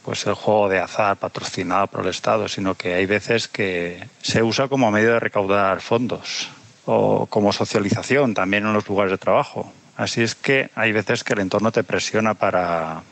pues, 0.05 0.27
el 0.27 0.35
juego 0.35 0.69
de 0.69 0.79
azar 0.79 1.17
patrocinado 1.17 1.87
por 1.87 2.03
el 2.03 2.09
Estado, 2.09 2.47
sino 2.47 2.75
que 2.75 2.95
hay 2.95 3.07
veces 3.07 3.49
que 3.49 4.07
se 4.21 4.43
usa 4.43 4.69
como 4.69 4.91
medio 4.91 5.15
de 5.15 5.21
recaudar 5.21 5.81
fondos 5.81 6.51
o 6.85 7.27
como 7.27 7.53
socialización 7.53 8.35
también 8.35 8.67
en 8.67 8.75
los 8.75 8.87
lugares 8.87 9.13
de 9.13 9.19
trabajo. 9.19 9.73
Así 9.97 10.23
es 10.23 10.35
que 10.35 10.71
hay 10.75 10.93
veces 10.93 11.25
que 11.25 11.33
el 11.33 11.41
entorno 11.41 11.73
te 11.73 11.85
presiona 11.85 12.35
para, 12.35 13.03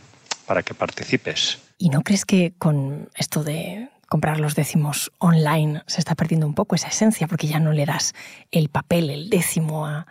para 0.46 0.62
que 0.62 0.74
participes. 0.74 1.59
¿Y 1.78 1.88
no 1.88 2.02
crees 2.02 2.24
que 2.24 2.52
con 2.59 3.09
esto 3.16 3.42
de 3.42 3.88
comprar 4.12 4.40
los 4.40 4.55
décimos 4.55 5.11
online 5.20 5.81
se 5.87 5.98
está 5.98 6.14
perdiendo 6.14 6.46
un 6.46 6.53
poco 6.53 6.75
esa 6.75 6.88
esencia 6.88 7.27
porque 7.27 7.46
ya 7.46 7.59
no 7.61 7.72
le 7.72 7.87
das 7.87 8.12
el 8.51 8.68
papel, 8.68 9.09
el 9.09 9.31
décimo 9.31 9.87
a, 9.87 10.07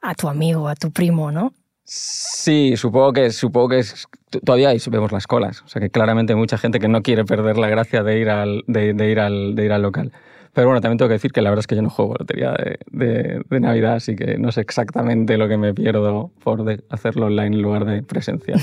a 0.00 0.14
tu 0.14 0.28
amigo, 0.28 0.68
a 0.68 0.74
tu 0.74 0.90
primo, 0.90 1.30
¿no? 1.30 1.52
Sí, 1.84 2.78
supongo 2.78 3.12
que, 3.12 3.30
supongo 3.30 3.68
que 3.68 3.80
es, 3.80 4.06
todavía 4.42 4.72
vemos 4.90 5.12
las 5.12 5.26
colas. 5.26 5.60
O 5.66 5.68
sea 5.68 5.82
que 5.82 5.90
claramente 5.90 6.32
hay 6.32 6.38
mucha 6.38 6.56
gente 6.56 6.80
que 6.80 6.88
no 6.88 7.02
quiere 7.02 7.26
perder 7.26 7.58
la 7.58 7.68
gracia 7.68 8.02
de 8.02 8.18
ir 8.18 8.30
al, 8.30 8.62
de, 8.68 8.88
ir 9.10 9.20
al, 9.20 9.54
de 9.54 9.64
ir 9.66 9.72
al 9.72 9.82
local. 9.82 10.12
Pero 10.54 10.68
bueno, 10.68 10.80
también 10.80 10.96
tengo 10.96 11.10
que 11.10 11.14
decir 11.16 11.32
que 11.32 11.42
la 11.42 11.50
verdad 11.50 11.60
es 11.60 11.66
que 11.66 11.76
yo 11.76 11.82
no 11.82 11.90
juego 11.90 12.14
lotería 12.18 12.52
de, 12.52 13.42
de, 13.50 13.60
Navidad, 13.60 13.96
así 13.96 14.16
que 14.16 14.38
no 14.38 14.50
sé 14.50 14.62
exactamente 14.62 15.36
lo 15.36 15.46
que 15.46 15.58
me 15.58 15.74
pierdo 15.74 16.30
por 16.42 16.64
hacerlo 16.88 17.26
online 17.26 17.56
en 17.56 17.60
lugar 17.60 17.84
de 17.84 18.02
presencial. 18.02 18.62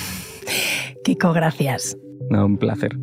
Kiko, 1.03 1.31
gracias. 1.31 1.95
No, 2.31 2.47
un 2.47 2.57
placer. 2.57 2.97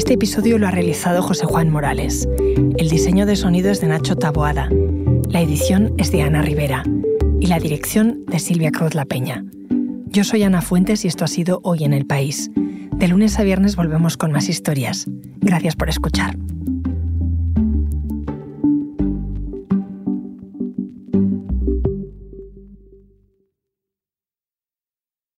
Este 0.00 0.14
episodio 0.14 0.56
lo 0.56 0.66
ha 0.66 0.70
realizado 0.70 1.20
José 1.20 1.44
Juan 1.44 1.68
Morales. 1.68 2.26
El 2.78 2.88
diseño 2.88 3.26
de 3.26 3.36
sonido 3.36 3.70
es 3.70 3.82
de 3.82 3.88
Nacho 3.88 4.16
Taboada. 4.16 4.70
La 5.28 5.42
edición 5.42 5.92
es 5.98 6.10
de 6.10 6.22
Ana 6.22 6.40
Rivera. 6.40 6.84
Y 7.38 7.48
la 7.48 7.58
dirección 7.58 8.24
de 8.24 8.38
Silvia 8.38 8.70
Cruz 8.70 8.94
La 8.94 9.04
Peña. 9.04 9.44
Yo 10.06 10.24
soy 10.24 10.42
Ana 10.42 10.62
Fuentes 10.62 11.04
y 11.04 11.08
esto 11.08 11.26
ha 11.26 11.28
sido 11.28 11.60
Hoy 11.64 11.84
en 11.84 11.92
el 11.92 12.06
País. 12.06 12.50
De 12.54 13.08
lunes 13.08 13.38
a 13.38 13.42
viernes 13.42 13.76
volvemos 13.76 14.16
con 14.16 14.32
más 14.32 14.48
historias. 14.48 15.04
Gracias 15.42 15.76
por 15.76 15.90
escuchar. 15.90 16.34